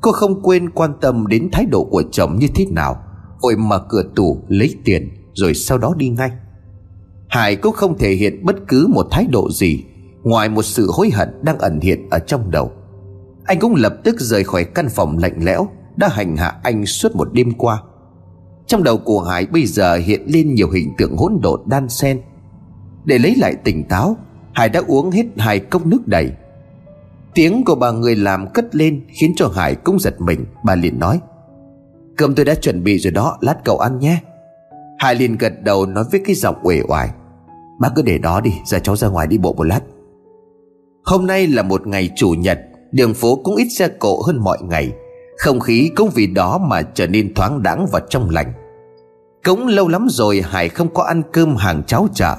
Cô 0.00 0.12
không 0.12 0.42
quên 0.42 0.70
quan 0.70 0.92
tâm 1.00 1.26
đến 1.26 1.48
thái 1.52 1.66
độ 1.66 1.84
của 1.84 2.02
chồng 2.12 2.38
như 2.38 2.46
thế 2.54 2.66
nào, 2.70 2.96
Vội 3.42 3.56
mở 3.56 3.86
cửa 3.88 4.02
tủ 4.14 4.42
lấy 4.48 4.74
tiền. 4.84 5.23
Rồi 5.34 5.54
sau 5.54 5.78
đó 5.78 5.94
đi 5.96 6.08
ngay. 6.08 6.30
Hải 7.28 7.56
cũng 7.56 7.72
không 7.72 7.98
thể 7.98 8.14
hiện 8.14 8.44
bất 8.44 8.56
cứ 8.68 8.86
một 8.90 9.06
thái 9.10 9.26
độ 9.30 9.50
gì, 9.50 9.84
Ngoài 10.22 10.48
một 10.48 10.62
sự 10.62 10.90
hối 10.92 11.10
hận 11.10 11.28
đang 11.42 11.58
ẩn 11.58 11.80
hiện 11.80 12.10
ở 12.10 12.18
trong 12.18 12.50
đầu. 12.50 12.72
Anh 13.44 13.58
cũng 13.58 13.74
lập 13.74 13.96
tức 14.04 14.20
rời 14.20 14.44
khỏi 14.44 14.64
căn 14.64 14.88
phòng 14.88 15.18
lạnh 15.18 15.44
lẽo 15.44 15.68
Đã 15.96 16.08
hành 16.08 16.36
hạ 16.36 16.52
anh 16.62 16.86
suốt 16.86 17.16
một 17.16 17.28
đêm 17.32 17.52
qua. 17.52 17.82
Trong 18.66 18.82
đầu 18.82 18.98
của 18.98 19.20
Hải 19.20 19.46
bây 19.46 19.66
giờ 19.66 19.96
hiện 19.96 20.22
lên 20.26 20.54
nhiều 20.54 20.70
hình 20.70 20.92
tượng 20.98 21.16
hỗn 21.16 21.38
độn 21.42 21.60
đan 21.66 21.88
xen. 21.88 22.20
Để 23.04 23.18
lấy 23.18 23.34
lại 23.36 23.54
tỉnh 23.64 23.84
táo, 23.88 24.16
Hải 24.52 24.68
đã 24.68 24.82
uống 24.86 25.10
hết 25.10 25.24
hai 25.38 25.58
cốc 25.58 25.86
nước 25.86 26.00
đầy. 26.06 26.30
Tiếng 27.34 27.64
của 27.64 27.74
bà 27.74 27.90
người 27.90 28.16
làm 28.16 28.52
cất 28.52 28.76
lên 28.76 29.06
Khiến 29.08 29.32
cho 29.36 29.48
Hải 29.48 29.74
cũng 29.74 29.98
giật 30.00 30.20
mình, 30.20 30.44
Bà 30.64 30.74
liền 30.74 30.98
nói, 30.98 31.20
Cơm 32.16 32.34
tôi 32.34 32.44
đã 32.44 32.54
chuẩn 32.54 32.84
bị 32.84 32.98
rồi 32.98 33.10
đó, 33.10 33.38
Lát 33.40 33.64
cậu 33.64 33.78
ăn 33.78 33.98
nhé. 33.98 34.20
Hải 35.04 35.14
liền 35.14 35.38
gật 35.38 35.52
đầu 35.62 35.86
nói 35.86 36.04
với 36.10 36.20
cái 36.24 36.34
giọng 36.34 36.56
uể 36.62 36.82
oải. 36.88 37.10
Bác 37.80 37.88
cứ 37.96 38.02
để 38.02 38.18
đó 38.18 38.40
đi, 38.40 38.50
Giờ 38.66 38.78
cháu 38.78 38.96
ra 38.96 39.08
ngoài 39.08 39.26
đi 39.26 39.38
bộ 39.38 39.52
một 39.52 39.62
lát. 39.62 39.80
Hôm 41.04 41.26
nay 41.26 41.46
là 41.46 41.62
một 41.62 41.86
ngày 41.86 42.10
chủ 42.16 42.30
nhật, 42.30 42.58
Đường 42.92 43.14
phố 43.14 43.40
cũng 43.44 43.56
ít 43.56 43.68
xe 43.78 43.88
cộ 43.88 44.22
hơn 44.26 44.38
mọi 44.38 44.58
ngày. 44.62 44.92
Không 45.38 45.60
khí 45.60 45.90
cũng 45.96 46.10
vì 46.14 46.26
đó 46.26 46.58
mà 46.58 46.82
trở 46.82 47.06
nên 47.06 47.34
thoáng 47.34 47.62
đãng 47.62 47.86
và 47.92 48.00
trong 48.08 48.30
lành. 48.30 48.52
Cũng 49.44 49.66
lâu 49.66 49.88
lắm 49.88 50.06
rồi 50.10 50.42
Hải 50.44 50.68
không 50.68 50.94
có 50.94 51.02
ăn 51.02 51.22
cơm 51.32 51.56
hàng 51.56 51.82
cháo 51.86 52.08
chợ 52.14 52.36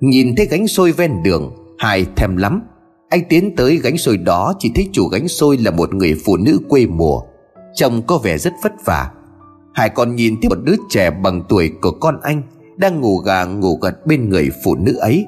Nhìn 0.00 0.34
thấy 0.36 0.46
gánh 0.46 0.68
xôi 0.68 0.92
ven 0.92 1.22
đường, 1.22 1.54
Hải 1.78 2.06
thèm 2.16 2.36
lắm. 2.36 2.62
Anh 3.08 3.22
tiến 3.28 3.56
tới 3.56 3.76
gánh 3.76 3.98
xôi 3.98 4.16
đó 4.16 4.54
Chỉ 4.58 4.72
thấy 4.74 4.88
chủ 4.92 5.08
gánh 5.08 5.28
xôi 5.28 5.58
là 5.58 5.70
một 5.70 5.94
người 5.94 6.20
phụ 6.24 6.36
nữ 6.36 6.58
quê 6.68 6.86
mùa. 6.86 7.20
Trông 7.74 8.02
có 8.06 8.18
vẻ 8.18 8.38
rất 8.38 8.52
vất 8.62 8.72
vả. 8.84 9.10
Hải 9.74 9.90
còn 9.90 10.16
nhìn 10.16 10.40
thấy 10.40 10.48
một 10.48 10.58
đứa 10.64 10.74
trẻ 10.88 11.10
bằng 11.10 11.42
tuổi 11.48 11.72
của 11.82 11.90
con 11.90 12.20
anh 12.22 12.42
Đang 12.76 13.00
ngủ 13.00 13.18
gà 13.18 13.44
ngủ 13.44 13.76
gật 13.76 14.06
bên 14.06 14.28
người 14.28 14.50
phụ 14.64 14.74
nữ 14.74 14.96
ấy. 14.96 15.26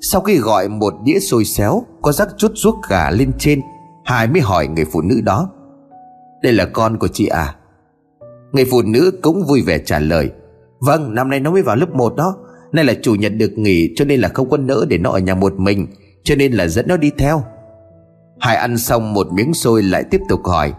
Sau 0.00 0.20
khi 0.20 0.38
gọi 0.38 0.68
một 0.68 0.94
đĩa 1.04 1.18
xôi 1.18 1.44
xéo, 1.44 1.82
Có 2.02 2.12
rắc 2.12 2.28
chút 2.36 2.52
ruốc 2.54 2.76
gà 2.88 3.10
lên 3.10 3.32
trên 3.38 3.60
Hải 4.04 4.26
mới 4.26 4.40
hỏi 4.40 4.66
người 4.66 4.84
phụ 4.84 5.00
nữ 5.00 5.20
đó, 5.24 5.50
Đây 6.42 6.52
là 6.52 6.64
con 6.64 6.98
của 6.98 7.08
chị 7.08 7.26
à? 7.26 7.54
Người 8.52 8.64
phụ 8.70 8.82
nữ 8.82 9.10
cũng 9.22 9.44
vui 9.48 9.62
vẻ 9.62 9.78
trả 9.78 9.98
lời 9.98 10.30
Vâng 10.80 11.14
năm 11.14 11.30
nay 11.30 11.40
nó 11.40 11.50
mới 11.50 11.62
vào 11.62 11.76
lớp 11.76 11.90
1 11.94 12.16
đó, 12.16 12.36
Nay 12.72 12.84
là 12.84 12.94
chủ 13.02 13.14
nhật 13.14 13.32
được 13.36 13.52
nghỉ 13.58 13.92
cho 13.96 14.04
nên 14.04 14.20
là 14.20 14.28
không 14.28 14.50
có 14.50 14.56
nỡ 14.56 14.84
để 14.88 14.98
nó 14.98 15.10
ở 15.10 15.18
nhà 15.18 15.34
một 15.34 15.54
mình, 15.58 15.86
Cho 16.22 16.34
nên 16.34 16.52
là 16.52 16.66
dẫn 16.66 16.88
nó 16.88 16.96
đi 16.96 17.10
theo. 17.18 17.42
Hải 18.40 18.56
ăn 18.56 18.78
xong 18.78 19.14
một 19.14 19.32
miếng 19.32 19.54
xôi 19.54 19.82
lại 19.82 20.04
tiếp 20.10 20.20
tục 20.28 20.40
hỏi 20.44 20.72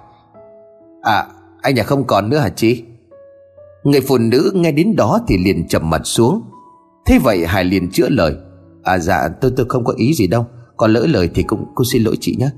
À 1.01 1.25
anh 1.61 1.75
nhà 1.75 1.83
không 1.83 2.03
còn 2.07 2.29
nữa 2.29 2.37
hả 2.37 2.49
chị? 2.49 2.83
Người 3.83 4.01
phụ 4.01 4.17
nữ 4.17 4.51
nghe 4.55 4.71
đến 4.71 4.95
đó 4.95 5.19
thì 5.27 5.37
liền 5.37 5.67
trầm 5.67 5.89
mặt 5.89 6.01
xuống. 6.03 6.41
Thế 7.05 7.19
vậy 7.19 7.45
Hải 7.45 7.63
liền 7.63 7.91
chữa 7.91 8.09
lời. 8.09 8.35
À 8.83 8.99
dạ 8.99 9.27
tôi 9.41 9.51
tôi 9.57 9.65
không 9.69 9.83
có 9.83 9.93
ý 9.97 10.13
gì 10.13 10.27
đâu. 10.27 10.45
Còn 10.77 10.91
lỡ 10.91 11.05
lời 11.09 11.29
thì 11.35 11.43
cũng 11.43 11.65
cô 11.75 11.83
xin 11.91 12.03
lỗi 12.03 12.17
chị 12.19 12.35
nhé. 12.39 12.49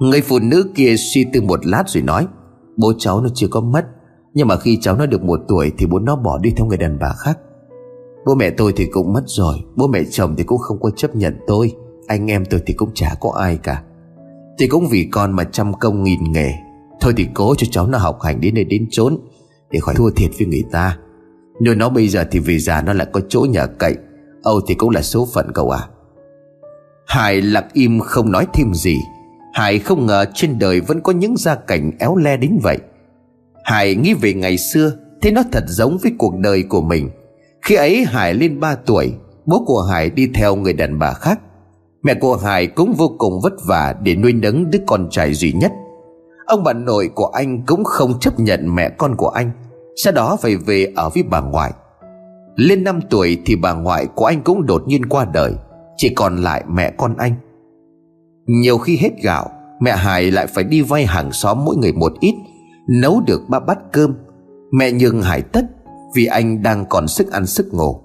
Người 0.00 0.20
phụ 0.20 0.38
nữ 0.38 0.64
kia 0.74 0.96
suy 0.96 1.24
tư 1.32 1.40
một 1.40 1.66
lát 1.66 1.84
rồi 1.86 2.02
nói, 2.02 2.26
Bố 2.76 2.92
cháu 2.98 3.20
nó 3.20 3.28
chưa 3.34 3.48
có 3.50 3.60
mất, 3.60 3.84
Nhưng 4.34 4.48
mà 4.48 4.56
khi 4.56 4.78
cháu 4.80 4.96
nó 4.96 5.06
được 5.06 5.22
một 5.22 5.40
tuổi 5.48 5.72
Thì 5.78 5.86
bố 5.86 5.98
nó 5.98 6.16
bỏ 6.16 6.38
đi 6.38 6.50
theo 6.56 6.66
người 6.66 6.78
đàn 6.78 6.98
bà 6.98 7.14
khác. 7.18 7.38
Bố 8.26 8.34
mẹ 8.34 8.50
tôi 8.50 8.72
thì 8.76 8.86
cũng 8.86 9.12
mất 9.12 9.22
rồi, 9.26 9.56
Bố 9.76 9.86
mẹ 9.86 10.00
chồng 10.10 10.34
thì 10.38 10.44
cũng 10.44 10.58
không 10.58 10.80
có 10.80 10.90
chấp 10.90 11.16
nhận 11.16 11.38
tôi, 11.46 11.72
Anh 12.06 12.30
em 12.30 12.44
tôi 12.44 12.60
thì 12.66 12.74
cũng 12.74 12.90
chả 12.94 13.14
có 13.20 13.32
ai 13.40 13.58
cả. 13.62 13.82
Thì 14.58 14.66
cũng 14.66 14.86
vì 14.90 15.08
con 15.12 15.32
mà 15.32 15.44
trăm 15.44 15.72
công 15.74 16.02
nghìn 16.02 16.32
nghề, 16.32 16.52
Thôi 17.00 17.12
thì 17.16 17.26
cố 17.34 17.54
cho 17.54 17.66
cháu 17.70 17.86
nó 17.86 17.98
học 17.98 18.18
hành 18.22 18.40
đến 18.40 18.54
nơi 18.54 18.64
đến 18.64 18.86
chốn 18.90 19.18
để 19.72 19.80
khỏi 19.80 19.94
thua 19.94 20.10
thiệt 20.10 20.30
với 20.38 20.46
người 20.46 20.64
ta. 20.72 20.98
Nuôi 21.66 21.74
nó 21.74 21.88
bây 21.88 22.08
giờ 22.08 22.24
thì 22.30 22.38
vì 22.38 22.58
già 22.58 22.82
nó 22.82 22.92
lại 22.92 23.06
có 23.12 23.20
chỗ 23.28 23.46
nhờ 23.50 23.66
cậy, 23.78 23.96
Âu 24.42 24.60
thì 24.68 24.74
cũng 24.74 24.90
là 24.90 25.02
số 25.02 25.28
phận 25.34 25.52
cậu 25.54 25.70
à. 25.70 25.80
Hải 27.06 27.42
lặng 27.42 27.68
im 27.72 28.00
không 28.00 28.32
nói 28.32 28.46
thêm 28.54 28.74
gì. 28.74 28.96
Hải 29.54 29.78
không 29.78 30.06
ngờ 30.06 30.24
trên 30.34 30.58
đời 30.58 30.80
vẫn 30.80 31.00
có 31.00 31.12
những 31.12 31.36
gia 31.36 31.54
cảnh 31.54 31.90
éo 31.98 32.16
le 32.16 32.36
đến 32.36 32.58
vậy. 32.62 32.78
Hải 33.64 33.94
nghĩ 33.94 34.14
về 34.14 34.34
ngày 34.34 34.58
xưa 34.58 34.92
Thế 35.22 35.30
nó 35.30 35.42
thật 35.52 35.64
giống 35.66 35.98
với 35.98 36.12
cuộc 36.18 36.38
đời 36.38 36.62
của 36.62 36.82
mình. 36.82 37.10
Khi 37.62 37.74
ấy 37.74 38.04
Hải 38.04 38.34
lên 38.34 38.60
3 38.60 38.74
tuổi, 38.74 39.12
Bố 39.46 39.64
của 39.66 39.82
Hải 39.82 40.10
đi 40.10 40.30
theo 40.34 40.56
người 40.56 40.72
đàn 40.72 40.98
bà 40.98 41.12
khác. 41.12 41.40
Mẹ 42.02 42.14
của 42.14 42.36
Hải 42.36 42.66
cũng 42.66 42.94
vô 42.98 43.14
cùng 43.18 43.40
vất 43.42 43.52
vả 43.66 43.94
Để 44.02 44.14
nuôi 44.14 44.32
nấng 44.32 44.70
đứa 44.70 44.78
con 44.86 45.08
trai 45.10 45.34
duy 45.34 45.52
nhất. 45.52 45.72
Ông 46.46 46.64
bà 46.64 46.72
nội 46.72 47.10
của 47.14 47.26
anh 47.26 47.62
cũng 47.66 47.84
không 47.84 48.20
chấp 48.20 48.40
nhận 48.40 48.74
mẹ 48.74 48.88
con 48.88 49.16
của 49.16 49.28
anh, 49.28 49.50
Sau 50.04 50.12
đó 50.12 50.36
phải 50.40 50.56
về 50.56 50.92
ở 50.96 51.10
với 51.10 51.22
bà 51.22 51.40
ngoại. 51.40 51.72
Lên 52.56 52.84
5 52.84 53.00
tuổi 53.10 53.38
thì 53.46 53.56
bà 53.56 53.72
ngoại 53.72 54.06
của 54.06 54.24
anh 54.24 54.42
cũng 54.42 54.66
đột 54.66 54.82
nhiên 54.86 55.06
qua 55.06 55.26
đời, 55.34 55.54
Chỉ 55.96 56.14
còn 56.14 56.36
lại 56.36 56.64
mẹ 56.68 56.92
con 56.96 57.16
anh. 57.16 57.34
Nhiều 58.46 58.78
khi 58.78 58.96
hết 58.96 59.10
gạo, 59.22 59.50
Mẹ 59.80 59.96
Hải 59.96 60.30
lại 60.30 60.46
phải 60.46 60.64
đi 60.64 60.82
vay 60.82 61.06
hàng 61.06 61.32
xóm 61.32 61.64
mỗi 61.64 61.76
người 61.76 61.92
một 61.92 62.12
ít, 62.20 62.34
Nấu 62.88 63.22
được 63.26 63.40
ba 63.48 63.60
bát 63.60 63.78
cơm. 63.92 64.14
Mẹ 64.72 64.92
nhường 64.92 65.22
Hải 65.22 65.42
tất 65.42 65.64
Vì 66.14 66.26
anh 66.26 66.62
đang 66.62 66.84
còn 66.88 67.08
sức 67.08 67.32
ăn 67.32 67.46
sức 67.46 67.74
ngủ. 67.74 68.00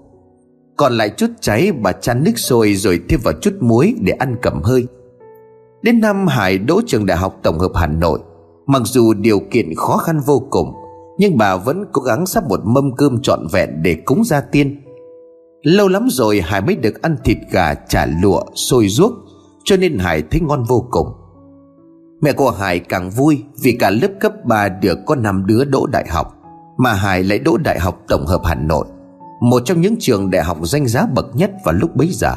Còn 0.76 0.92
lại 0.92 1.10
chút 1.16 1.30
cháy, 1.40 1.72
bà 1.72 1.92
chan 1.92 2.24
nước 2.24 2.38
sôi 2.38 2.74
Rồi 2.74 3.00
thêm 3.08 3.20
vào 3.22 3.34
chút 3.40 3.52
muối 3.60 3.94
để 4.00 4.12
ăn 4.12 4.36
cầm 4.42 4.62
hơi. 4.62 4.86
Đến 5.82 6.00
năm 6.00 6.26
Hải 6.26 6.58
đỗ 6.58 6.80
trường 6.86 7.06
đại 7.06 7.18
học 7.18 7.36
tổng 7.42 7.58
hợp 7.58 7.70
Hà 7.74 7.86
Nội 7.86 8.20
Mặc 8.68 8.82
dù 8.84 9.14
điều 9.14 9.40
kiện 9.50 9.74
khó 9.74 9.96
khăn 9.96 10.20
vô 10.26 10.42
cùng, 10.50 10.72
Nhưng 11.18 11.36
bà 11.36 11.56
vẫn 11.56 11.84
cố 11.92 12.02
gắng 12.02 12.26
sắp 12.26 12.44
một 12.48 12.60
mâm 12.64 12.96
cơm 12.96 13.22
trọn 13.22 13.46
vẹn 13.52 13.82
để 13.82 13.96
cúng 14.04 14.24
gia 14.24 14.40
tiên. 14.40 14.82
Lâu 15.62 15.88
lắm 15.88 16.06
rồi 16.10 16.40
Hải 16.40 16.60
mới 16.60 16.76
được 16.76 17.02
ăn 17.02 17.16
thịt 17.24 17.38
gà, 17.50 17.74
chả 17.74 18.06
lụa 18.22 18.40
sôi 18.54 18.88
ruốc, 18.88 19.12
Cho 19.64 19.76
nên 19.76 19.98
Hải 19.98 20.22
thấy 20.30 20.40
ngon 20.40 20.64
vô 20.68 20.88
cùng. 20.90 21.06
Mẹ 22.22 22.32
của 22.32 22.50
Hải 22.50 22.78
càng 22.78 23.10
vui 23.10 23.44
Vì 23.62 23.72
cả 23.72 23.90
lớp 23.90 24.08
cấp 24.20 24.32
3 24.44 24.68
được 24.68 24.98
có 25.06 25.14
5 25.14 25.46
đứa 25.46 25.64
đỗ 25.64 25.86
đại 25.86 26.06
học, 26.08 26.34
Mà 26.78 26.92
Hải 26.92 27.22
lại 27.22 27.38
đỗ 27.38 27.56
đại 27.56 27.80
học 27.80 28.00
tổng 28.08 28.26
hợp 28.26 28.40
Hà 28.44 28.54
Nội, 28.54 28.86
Một 29.40 29.62
trong 29.64 29.80
những 29.80 29.96
trường 29.98 30.30
đại 30.30 30.44
học 30.44 30.58
danh 30.62 30.86
giá 30.86 31.06
bậc 31.14 31.36
nhất 31.36 31.50
vào 31.64 31.74
lúc 31.74 31.96
bấy 31.96 32.08
giờ. 32.12 32.34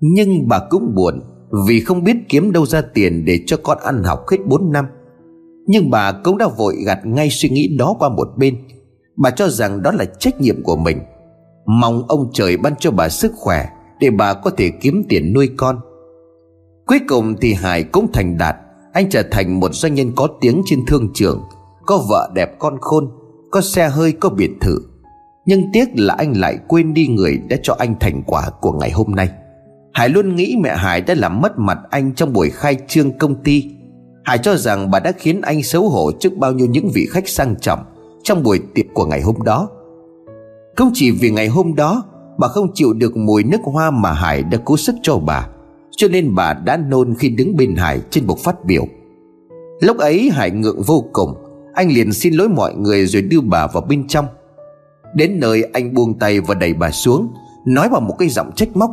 Nhưng 0.00 0.48
bà 0.48 0.58
cũng 0.70 0.94
buồn 0.94 1.20
Vì 1.66 1.80
không 1.80 2.04
biết 2.04 2.16
kiếm 2.28 2.52
đâu 2.52 2.66
ra 2.66 2.82
tiền 2.94 3.24
để 3.24 3.40
cho 3.46 3.56
con 3.62 3.78
ăn 3.82 4.02
học 4.04 4.20
hết 4.30 4.38
4 4.46 4.72
năm 4.72 4.86
nhưng 5.66 5.90
bà 5.90 6.12
cũng 6.12 6.38
đã 6.38 6.48
vội 6.56 6.76
gạt 6.86 7.06
ngay 7.06 7.28
suy 7.30 7.48
nghĩ 7.48 7.76
đó 7.78 7.96
qua 7.98 8.08
một 8.08 8.28
bên. 8.36 8.56
Bà 9.16 9.30
cho 9.30 9.48
rằng 9.48 9.82
đó 9.82 9.92
là 9.92 10.04
trách 10.04 10.40
nhiệm 10.40 10.62
của 10.62 10.76
mình. 10.76 10.98
Mong 11.66 12.02
ông 12.08 12.30
trời 12.32 12.56
ban 12.56 12.76
cho 12.76 12.90
bà 12.90 13.08
sức 13.08 13.32
khỏe 13.36 13.66
Để 14.00 14.10
bà 14.10 14.34
có 14.34 14.50
thể 14.50 14.70
kiếm 14.80 15.02
tiền 15.08 15.32
nuôi 15.32 15.50
con. 15.56 15.80
Cuối 16.86 17.00
cùng 17.08 17.34
thì 17.40 17.52
Hải 17.52 17.82
cũng 17.82 18.12
thành 18.12 18.38
đạt. 18.38 18.56
Anh 18.92 19.10
trở 19.10 19.22
thành 19.30 19.60
một 19.60 19.74
doanh 19.74 19.94
nhân 19.94 20.12
có 20.16 20.28
tiếng 20.40 20.62
trên 20.66 20.86
thương 20.86 21.08
trường, 21.14 21.42
Có 21.86 22.04
vợ 22.08 22.30
đẹp 22.34 22.58
con 22.58 22.78
khôn, 22.80 23.10
Có 23.50 23.60
xe 23.60 23.88
hơi, 23.88 24.12
có 24.12 24.28
biệt 24.28 24.50
thự. 24.60 24.78
Nhưng 25.46 25.72
tiếc 25.72 25.88
là 25.94 26.14
anh 26.14 26.32
lại 26.36 26.58
quên 26.68 26.94
đi 26.94 27.06
người 27.06 27.38
đã 27.48 27.56
cho 27.62 27.76
anh 27.78 27.94
thành 28.00 28.22
quả 28.26 28.50
của 28.60 28.72
ngày 28.72 28.90
hôm 28.90 29.10
nay. 29.10 29.28
Hải 29.92 30.08
luôn 30.08 30.36
nghĩ 30.36 30.56
mẹ 30.60 30.76
Hải 30.76 31.00
đã 31.00 31.14
làm 31.14 31.40
mất 31.40 31.58
mặt 31.58 31.78
anh 31.90 32.14
trong 32.14 32.32
buổi 32.32 32.50
khai 32.50 32.76
trương 32.88 33.18
công 33.18 33.42
ty. 33.42 33.73
Hải 34.24 34.38
cho 34.38 34.56
rằng 34.56 34.90
bà 34.90 35.00
đã 35.00 35.12
khiến 35.18 35.40
anh 35.40 35.62
xấu 35.62 35.88
hổ 35.88 36.10
trước 36.20 36.36
bao 36.36 36.52
nhiêu 36.52 36.66
những 36.66 36.90
vị 36.94 37.06
khách 37.10 37.28
sang 37.28 37.54
trọng 37.60 37.84
Trong 38.22 38.42
buổi 38.42 38.60
tiệc 38.74 38.86
của 38.94 39.06
ngày 39.06 39.20
hôm 39.20 39.42
đó. 39.44 39.68
Không 40.76 40.90
chỉ 40.94 41.10
vì 41.10 41.30
ngày 41.30 41.48
hôm 41.48 41.74
đó, 41.74 42.02
Bà 42.38 42.48
không 42.48 42.66
chịu 42.74 42.92
được 42.92 43.16
mùi 43.16 43.44
nước 43.44 43.60
hoa 43.64 43.90
mà 43.90 44.12
Hải 44.12 44.42
đã 44.42 44.58
cố 44.64 44.76
sức 44.76 44.94
cho 45.02 45.18
bà, 45.18 45.48
Cho 45.90 46.08
nên 46.08 46.34
bà 46.34 46.52
đã 46.52 46.76
nôn 46.76 47.14
khi 47.18 47.28
đứng 47.28 47.56
bên 47.56 47.76
Hải 47.76 48.00
trên 48.10 48.26
bục 48.26 48.38
phát 48.38 48.64
biểu. 48.64 48.86
Lúc 49.80 49.98
ấy 49.98 50.30
Hải 50.30 50.50
ngượng 50.50 50.82
vô 50.82 51.04
cùng, 51.12 51.34
Anh 51.74 51.92
liền 51.92 52.12
xin 52.12 52.34
lỗi 52.34 52.48
mọi 52.48 52.74
người 52.74 53.06
rồi 53.06 53.22
đưa 53.22 53.40
bà 53.40 53.66
vào 53.66 53.82
bên 53.88 54.06
trong. 54.08 54.26
Đến 55.14 55.40
nơi 55.40 55.62
anh 55.72 55.94
buông 55.94 56.18
tay 56.18 56.40
và 56.40 56.54
đẩy 56.54 56.74
bà 56.74 56.90
xuống, 56.90 57.28
Nói 57.66 57.88
bằng 57.88 58.06
một 58.06 58.14
cái 58.18 58.28
giọng 58.28 58.50
trách 58.56 58.76
móc. 58.76 58.90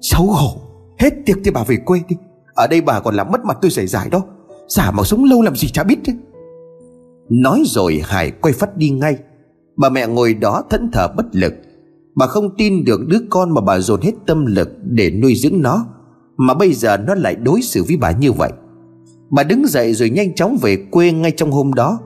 Xấu 0.00 0.26
hổ, 0.26 0.50
Hết 0.98 1.10
tiệc 1.26 1.36
thì 1.44 1.50
bà 1.50 1.64
về 1.64 1.76
quê 1.76 2.00
đi, 2.08 2.16
Ở 2.54 2.66
đây 2.66 2.80
bà 2.80 3.00
còn 3.00 3.14
làm 3.14 3.30
mất 3.30 3.44
mặt 3.44 3.58
tôi 3.62 3.70
giải 3.70 3.86
giải 3.86 4.08
đó. 4.10 4.22
Giả 4.68 4.90
mà 4.90 5.02
sống 5.02 5.24
lâu 5.24 5.42
làm 5.42 5.56
gì 5.56 5.68
chả 5.68 5.84
biết 5.84 5.96
chứ. 6.04 6.12
Nói 7.28 7.62
rồi 7.66 8.02
Hải 8.04 8.30
quay 8.30 8.54
phát 8.54 8.76
đi 8.76 8.90
ngay. 8.90 9.16
Bà 9.76 9.88
mẹ 9.88 10.06
ngồi 10.06 10.34
đó 10.34 10.62
thẫn 10.70 10.90
thờ 10.92 11.08
bất 11.16 11.26
lực. 11.32 11.54
Bà 12.14 12.26
không 12.26 12.56
tin 12.56 12.84
được 12.84 13.00
đứa 13.06 13.18
con 13.30 13.54
mà 13.54 13.60
bà 13.60 13.78
dồn 13.78 14.00
hết 14.00 14.12
tâm 14.26 14.46
lực 14.46 14.68
để 14.82 15.10
nuôi 15.10 15.34
dưỡng 15.34 15.62
nó, 15.62 15.86
Mà 16.36 16.54
bây 16.54 16.72
giờ 16.72 16.96
nó 16.96 17.14
lại 17.14 17.36
đối 17.36 17.62
xử 17.62 17.84
với 17.88 17.96
bà 17.96 18.10
như 18.10 18.32
vậy. 18.32 18.50
Bà 19.30 19.42
đứng 19.42 19.66
dậy 19.66 19.94
rồi 19.94 20.10
nhanh 20.10 20.34
chóng 20.34 20.56
về 20.62 20.76
quê 20.90 21.12
ngay 21.12 21.30
trong 21.30 21.50
hôm 21.50 21.74
đó. 21.74 21.98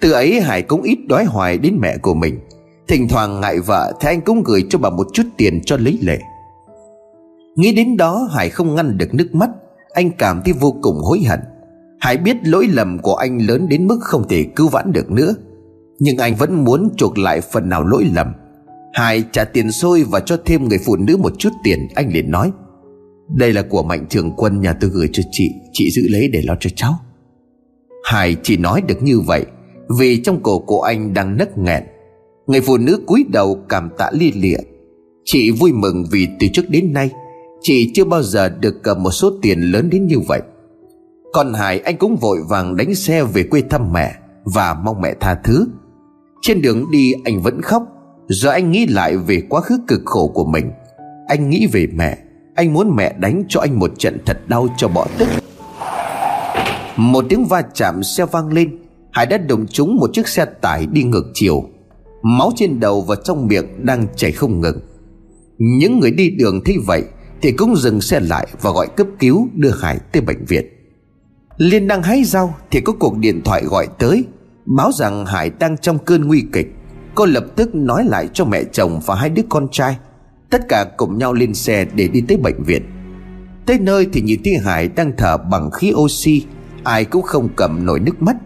Từ 0.00 0.12
ấy 0.12 0.40
Hải 0.40 0.62
cũng 0.62 0.82
ít 0.82 0.98
đói 1.08 1.24
hoài 1.24 1.58
đến 1.58 1.78
mẹ 1.80 1.98
của 1.98 2.14
mình. 2.14 2.38
Thỉnh 2.88 3.08
thoảng 3.08 3.40
ngại 3.40 3.60
vợ 3.60 3.92
Thì 4.00 4.08
anh 4.08 4.20
cũng 4.20 4.42
gửi 4.42 4.66
cho 4.70 4.78
bà 4.78 4.90
một 4.90 5.06
chút 5.12 5.22
tiền 5.36 5.60
cho 5.64 5.76
lấy 5.76 5.98
lệ. 6.02 6.18
Nghĩ 7.56 7.74
đến 7.74 7.96
đó 7.96 8.28
Hải 8.30 8.50
không 8.50 8.74
ngăn 8.74 8.98
được 8.98 9.14
nước 9.14 9.34
mắt. 9.34 9.50
Anh 9.92 10.10
cảm 10.18 10.42
thấy 10.44 10.52
vô 10.60 10.76
cùng 10.82 10.96
hối 10.98 11.20
hận. 11.20 11.40
Hải 12.00 12.16
biết 12.16 12.36
lỗi 12.42 12.66
lầm 12.72 12.98
của 12.98 13.14
anh 13.14 13.38
lớn 13.46 13.68
đến 13.68 13.86
mức 13.86 13.98
không 14.00 14.28
thể 14.28 14.44
cứu 14.56 14.68
vãn 14.68 14.92
được 14.92 15.10
nữa. 15.10 15.34
Nhưng 15.98 16.16
anh 16.18 16.34
vẫn 16.34 16.64
muốn 16.64 16.88
chuộc 16.96 17.18
lại 17.18 17.40
phần 17.40 17.68
nào 17.68 17.84
lỗi 17.84 18.06
lầm. 18.14 18.32
Hải 18.92 19.24
trả 19.32 19.44
tiền 19.44 19.72
xôi 19.72 20.04
và 20.04 20.20
cho 20.20 20.36
thêm 20.44 20.68
người 20.68 20.78
phụ 20.86 20.96
nữ 20.96 21.16
một 21.16 21.32
chút 21.38 21.50
tiền, 21.64 21.88
Anh 21.94 22.12
liền 22.12 22.30
nói. 22.30 22.52
Đây 23.36 23.52
là 23.52 23.62
của 23.62 23.82
mạnh 23.82 24.06
thường 24.10 24.32
quân, 24.36 24.60
nhà 24.60 24.72
tôi 24.72 24.90
gửi 24.90 25.08
cho 25.12 25.22
chị. 25.30 25.50
Chị 25.72 25.90
giữ 25.90 26.02
lấy 26.08 26.28
để 26.28 26.42
lo 26.44 26.56
cho 26.60 26.70
cháu. 26.76 26.94
Hải 28.04 28.36
chỉ 28.42 28.56
nói 28.56 28.82
được 28.88 29.02
như 29.02 29.20
vậy 29.20 29.46
Vì 29.98 30.22
trong 30.22 30.42
cổ 30.42 30.58
của 30.58 30.80
anh 30.80 31.14
đang 31.14 31.36
nấc 31.36 31.58
nghẹn. 31.58 31.82
Người 32.46 32.60
phụ 32.60 32.76
nữ 32.78 33.00
cúi 33.06 33.24
đầu 33.32 33.64
cảm 33.68 33.88
tạ 33.98 34.10
lia 34.12 34.30
lịa. 34.34 34.58
Chị 35.24 35.50
vui 35.50 35.72
mừng 35.72 36.04
vì 36.10 36.28
từ 36.40 36.46
trước 36.52 36.70
đến 36.70 36.92
nay, 36.92 37.10
Chị 37.60 37.90
chưa 37.94 38.04
bao 38.04 38.22
giờ 38.22 38.48
được 38.48 38.82
cầm 38.82 39.02
một 39.02 39.10
số 39.10 39.32
tiền 39.42 39.60
lớn 39.60 39.90
đến 39.90 40.06
như 40.06 40.20
vậy. 40.20 40.42
Còn 41.32 41.52
Hải, 41.52 41.80
anh 41.80 41.96
cũng 41.96 42.16
vội 42.16 42.38
vàng 42.48 42.76
đánh 42.76 42.94
xe 42.94 43.24
về 43.24 43.42
quê 43.42 43.62
thăm 43.70 43.92
mẹ 43.92 44.14
Và 44.44 44.74
mong 44.74 45.00
mẹ 45.00 45.14
tha 45.20 45.34
thứ. 45.44 45.66
Trên 46.42 46.62
đường 46.62 46.84
đi, 46.90 47.12
anh 47.24 47.42
vẫn 47.42 47.62
khóc. 47.62 47.82
Giờ 48.28 48.50
anh 48.50 48.70
nghĩ 48.70 48.86
lại 48.86 49.16
về 49.16 49.42
quá 49.48 49.60
khứ 49.60 49.78
cực 49.88 50.00
khổ 50.04 50.28
của 50.34 50.44
mình. 50.44 50.70
Anh 51.28 51.50
nghĩ 51.50 51.66
về 51.72 51.86
mẹ. 51.94 52.18
Anh 52.54 52.72
muốn 52.74 52.96
mẹ 52.96 53.14
đánh 53.18 53.44
cho 53.48 53.60
anh 53.60 53.78
một 53.78 53.90
trận 53.98 54.18
thật 54.26 54.48
đau 54.48 54.68
cho 54.76 54.88
bỏ 54.88 55.06
tức. 55.18 55.28
Một 56.96 57.24
tiếng 57.28 57.44
va 57.44 57.62
chạm 57.74 58.02
xe 58.02 58.26
vang 58.26 58.52
lên. 58.52 58.78
Hải 59.12 59.26
đã 59.26 59.38
đụng 59.38 59.66
trúng 59.66 59.96
một 59.96 60.10
chiếc 60.12 60.28
xe 60.28 60.44
tải 60.44 60.86
đi 60.86 61.02
ngược 61.02 61.24
chiều. 61.34 61.64
Máu 62.22 62.50
trên 62.56 62.80
đầu 62.80 63.00
và 63.00 63.16
trong 63.24 63.46
miệng 63.46 63.86
đang 63.86 64.06
chảy 64.16 64.32
không 64.32 64.60
ngừng. 64.60 64.80
Những 65.58 66.00
người 66.00 66.10
đi 66.10 66.30
đường 66.30 66.60
thấy 66.64 66.76
vậy 66.86 67.02
Thì 67.42 67.52
cũng 67.52 67.76
dừng 67.76 68.00
xe 68.00 68.20
lại 68.20 68.48
và 68.62 68.70
gọi 68.70 68.86
cấp 68.96 69.06
cứu 69.18 69.48
đưa 69.54 69.70
Hải 69.70 69.98
tới 70.12 70.22
bệnh 70.22 70.44
viện. 70.44 70.77
Liên 71.58 71.86
đang 71.86 72.02
hái 72.02 72.24
rau 72.24 72.54
Thì 72.70 72.80
có 72.80 72.92
cuộc 72.92 73.18
điện 73.18 73.40
thoại 73.44 73.64
gọi 73.64 73.88
tới, 73.98 74.24
Báo 74.76 74.92
rằng 74.92 75.26
Hải 75.26 75.50
đang 75.50 75.78
trong 75.78 75.98
cơn 75.98 76.28
nguy 76.28 76.44
kịch. 76.52 76.74
Cô 77.14 77.26
lập 77.26 77.44
tức 77.56 77.74
nói 77.74 78.04
lại 78.04 78.28
cho 78.32 78.44
mẹ 78.44 78.64
chồng 78.72 79.00
và 79.06 79.14
hai 79.14 79.30
đứa 79.30 79.42
con 79.48 79.68
trai. 79.72 79.96
Tất 80.50 80.68
cả 80.68 80.84
cùng 80.96 81.18
nhau 81.18 81.32
lên 81.32 81.54
xe 81.54 81.84
để 81.94 82.08
đi 82.08 82.20
tới 82.28 82.36
bệnh 82.36 82.62
viện. 82.62 82.82
Tới 83.66 83.78
nơi 83.78 84.08
thì 84.12 84.20
nhìn 84.20 84.40
thấy 84.44 84.58
Hải 84.58 84.88
đang 84.88 85.12
thở 85.16 85.36
bằng 85.36 85.70
khí 85.70 85.92
oxy, 85.94 86.44
Ai 86.84 87.04
cũng 87.04 87.22
không 87.22 87.48
cầm 87.56 87.86
nổi 87.86 88.00
nước 88.00 88.22
mắt. 88.22 88.36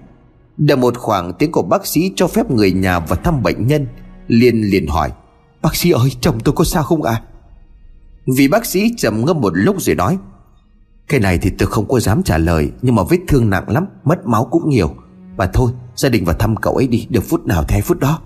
Đợi 0.57 0.77
một 0.77 0.99
khoảng 0.99 1.33
tiếng 1.33 1.53
của 1.53 1.63
bác 1.63 1.87
sĩ 1.87 2.13
cho 2.17 2.27
phép 2.27 2.51
người 2.51 2.73
nhà 2.73 2.99
vào 2.99 3.19
thăm 3.25 3.43
bệnh 3.43 3.67
nhân, 3.67 3.87
Liên 4.29 4.61
liền 4.61 4.87
hỏi, 4.87 5.11
Bác 5.63 5.77
sĩ 5.77 5.91
ơi, 5.91 6.11
chồng 6.21 6.41
tôi 6.45 6.55
có 6.57 6.65
sao 6.65 6.83
không 6.83 7.03
ạ? 7.03 7.13
À? 7.13 7.23
Vì 8.37 8.49
bác 8.49 8.67
sĩ 8.67 8.95
trầm 8.97 9.25
ngâm 9.25 9.41
một 9.41 9.53
lúc 9.55 9.83
rồi 9.83 9.97
nói 9.97 10.19
cái 11.09 11.21
này 11.21 11.39
thì 11.39 11.51
tôi 11.59 11.67
không 11.67 11.89
có 11.89 12.01
dám 12.01 12.23
trả 12.23 12.39
lời, 12.39 12.71
Nhưng 12.83 12.95
mà 12.95 13.03
vết 13.11 13.19
thương 13.29 13.51
nặng 13.51 13.71
lắm, 13.71 13.87
Mất 14.05 14.27
máu 14.27 14.45
cũng 14.45 14.69
nhiều. 14.69 14.95
Và 15.37 15.47
thôi, 15.47 15.73
gia 15.97 16.09
đình 16.09 16.25
vào 16.25 16.37
thăm 16.39 16.57
cậu 16.57 16.75
ấy 16.75 16.87
đi, 16.87 17.07
Được 17.11 17.25
phút 17.29 17.47
nào 17.47 17.65
thì 17.69 17.81
phút 17.81 18.01
đó. 18.01 18.21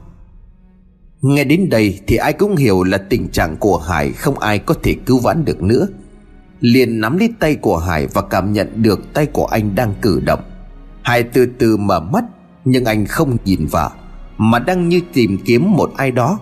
Nghe 1.23 1.45
đến 1.45 1.69
đây 1.69 2.01
thì 2.07 2.17
ai 2.17 2.33
cũng 2.33 2.57
hiểu 2.57 2.83
là 2.83 2.99
tình 2.99 3.29
trạng 3.29 3.57
của 3.57 3.79
Hải 3.79 4.13
Không 4.13 4.39
ai 4.39 4.59
có 4.59 4.75
thể 4.83 4.95
cứu 5.07 5.19
vãn 5.19 5.45
được 5.45 5.63
nữa. 5.63 5.87
Liền 6.61 7.01
nắm 7.01 7.19
lấy 7.19 7.33
tay 7.41 7.55
của 7.55 7.79
Hải 7.79 8.07
Và 8.07 8.23
cảm 8.23 8.53
nhận 8.53 8.83
được 8.83 9.01
tay 9.15 9.27
của 9.27 9.47
anh 9.47 9.75
đang 9.75 9.95
cử 10.03 10.21
động. 10.25 10.41
Hải 11.03 11.23
từ 11.23 11.47
từ 11.59 11.77
mở 11.77 12.01
mắt, 12.01 12.25
Nhưng 12.65 12.85
anh 12.85 13.07
không 13.07 13.37
nhìn 13.45 13.67
vào 13.67 13.91
Mà 14.39 14.59
đang 14.59 14.89
như 14.89 15.01
tìm 15.13 15.39
kiếm 15.45 15.73
một 15.73 15.91
ai 15.97 16.11
đó. 16.11 16.39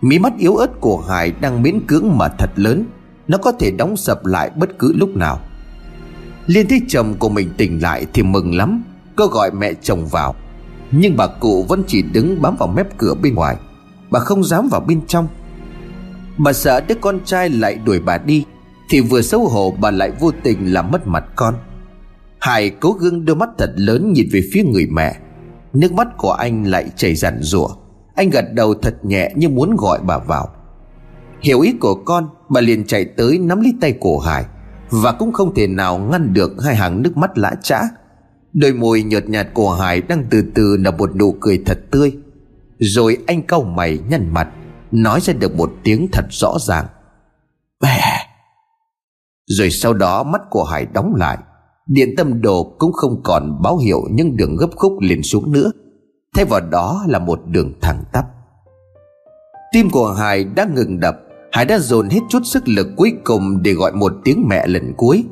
Mí 0.00 0.18
mắt 0.18 0.32
yếu 0.38 0.56
ớt 0.56 0.80
của 0.80 0.98
Hải 1.08 1.32
đang 1.40 1.62
miễn 1.62 1.86
cưỡng 1.86 2.18
mà 2.18 2.28
thật 2.28 2.50
lớn, 2.56 2.84
Nó 3.28 3.38
có 3.38 3.52
thể 3.52 3.70
đóng 3.70 3.96
sập 3.96 4.26
lại 4.26 4.50
bất 4.56 4.78
cứ 4.78 4.92
lúc 4.92 5.16
nào. 5.16 5.40
Liên 6.46 6.68
thấy 6.68 6.82
chồng 6.88 7.14
của 7.18 7.28
mình 7.28 7.50
tỉnh 7.56 7.82
lại 7.82 8.06
thì 8.14 8.22
mừng 8.22 8.54
lắm. 8.54 8.84
Cô 9.16 9.26
gọi 9.26 9.50
mẹ 9.50 9.72
chồng 9.82 10.06
vào. 10.06 10.34
Nhưng 10.90 11.16
bà 11.16 11.26
cụ 11.26 11.64
vẫn 11.68 11.82
chỉ 11.86 12.02
đứng 12.02 12.42
bám 12.42 12.56
vào 12.58 12.68
mép 12.68 12.98
cửa 12.98 13.14
bên 13.22 13.34
ngoài. 13.34 13.56
Bà 14.10 14.20
không 14.20 14.44
dám 14.44 14.68
vào 14.68 14.80
bên 14.80 15.06
trong. 15.06 15.28
Bà 16.38 16.52
sợ 16.52 16.80
đứa 16.80 16.94
con 17.00 17.20
trai 17.24 17.48
lại 17.48 17.78
đuổi 17.84 18.00
bà 18.00 18.18
đi, 18.18 18.44
Thì 18.90 19.00
vừa 19.00 19.22
xấu 19.22 19.48
hổ 19.48 19.74
bà 19.80 19.90
lại 19.90 20.10
vô 20.20 20.30
tình 20.42 20.72
làm 20.72 20.90
mất 20.90 21.06
mặt 21.06 21.24
con. 21.36 21.54
Hải 22.38 22.70
cố 22.70 22.92
gắng 22.92 23.24
đôi 23.24 23.36
mắt 23.36 23.48
thật 23.58 23.72
lớn 23.76 24.12
nhìn 24.12 24.28
về 24.32 24.40
phía 24.52 24.62
người 24.62 24.86
mẹ. 24.86 25.16
Nước 25.72 25.92
mắt 25.92 26.08
của 26.18 26.32
anh 26.32 26.64
lại 26.64 26.90
chảy 26.96 27.14
rằn 27.14 27.42
rủa. 27.42 27.68
Anh 28.14 28.30
gật 28.30 28.44
đầu 28.52 28.74
thật 28.74 29.04
nhẹ 29.04 29.32
như 29.36 29.48
muốn 29.48 29.76
gọi 29.76 29.98
bà 30.02 30.18
vào. 30.18 30.48
Hiểu 31.40 31.60
ý 31.60 31.72
của 31.72 31.94
con, 31.94 32.28
Bà 32.48 32.60
liền 32.60 32.86
chạy 32.86 33.04
tới 33.04 33.38
nắm 33.38 33.60
lấy 33.60 33.74
tay 33.80 33.92
của 33.92 34.18
Hải. 34.18 34.44
Và 34.92 35.12
cũng 35.12 35.32
không 35.32 35.54
thể 35.54 35.66
nào 35.66 35.98
ngăn 35.98 36.34
được 36.34 36.52
hai 36.64 36.76
hàng 36.76 37.02
nước 37.02 37.16
mắt 37.16 37.38
lã 37.38 37.54
chã 37.62 37.80
Đôi 38.52 38.72
môi 38.72 39.02
nhợt 39.02 39.28
nhạt 39.28 39.48
của 39.54 39.74
Hải 39.74 40.00
đang 40.00 40.24
từ 40.30 40.44
từ 40.54 40.76
nở 40.80 40.90
một 40.90 41.16
nụ 41.16 41.36
cười 41.40 41.62
thật 41.66 41.78
tươi. 41.90 42.16
Rồi 42.78 43.18
anh 43.26 43.42
cau 43.42 43.62
mày 43.62 43.98
nhăn 44.08 44.34
mặt, 44.34 44.48
Nói 44.90 45.20
ra 45.20 45.32
được 45.32 45.56
một 45.56 45.72
tiếng 45.82 46.08
thật 46.12 46.24
rõ 46.30 46.56
ràng. 46.60 46.86
Bè! 47.80 48.00
Rồi 49.46 49.70
sau 49.70 49.92
đó 49.92 50.22
mắt 50.22 50.40
của 50.50 50.64
Hải 50.64 50.86
đóng 50.86 51.14
lại. 51.14 51.38
Điện 51.86 52.14
tâm 52.16 52.40
đồ 52.42 52.76
cũng 52.78 52.92
không 52.92 53.22
còn 53.22 53.62
báo 53.62 53.78
hiệu 53.78 54.02
những 54.10 54.36
đường 54.36 54.56
gấp 54.56 54.68
khúc 54.76 54.92
liền 55.00 55.22
xuống 55.22 55.52
nữa. 55.52 55.70
Thay 56.34 56.44
vào 56.44 56.60
đó 56.60 57.04
là 57.08 57.18
một 57.18 57.40
đường 57.46 57.72
thẳng 57.80 58.04
tắp. 58.12 58.24
Tim 59.72 59.90
của 59.90 60.12
Hải 60.12 60.44
đã 60.44 60.66
ngừng 60.74 61.00
đập 61.00 61.16
Hải 61.52 61.64
đã 61.64 61.78
dồn 61.78 62.08
hết 62.08 62.20
chút 62.28 62.40
sức 62.44 62.68
lực 62.68 62.88
cuối 62.96 63.12
cùng 63.24 63.62
để 63.62 63.72
gọi 63.72 63.92
một 63.92 64.12
tiếng 64.24 64.48
mẹ 64.48 64.66
lần 64.66 64.92
cuối. 64.96 65.24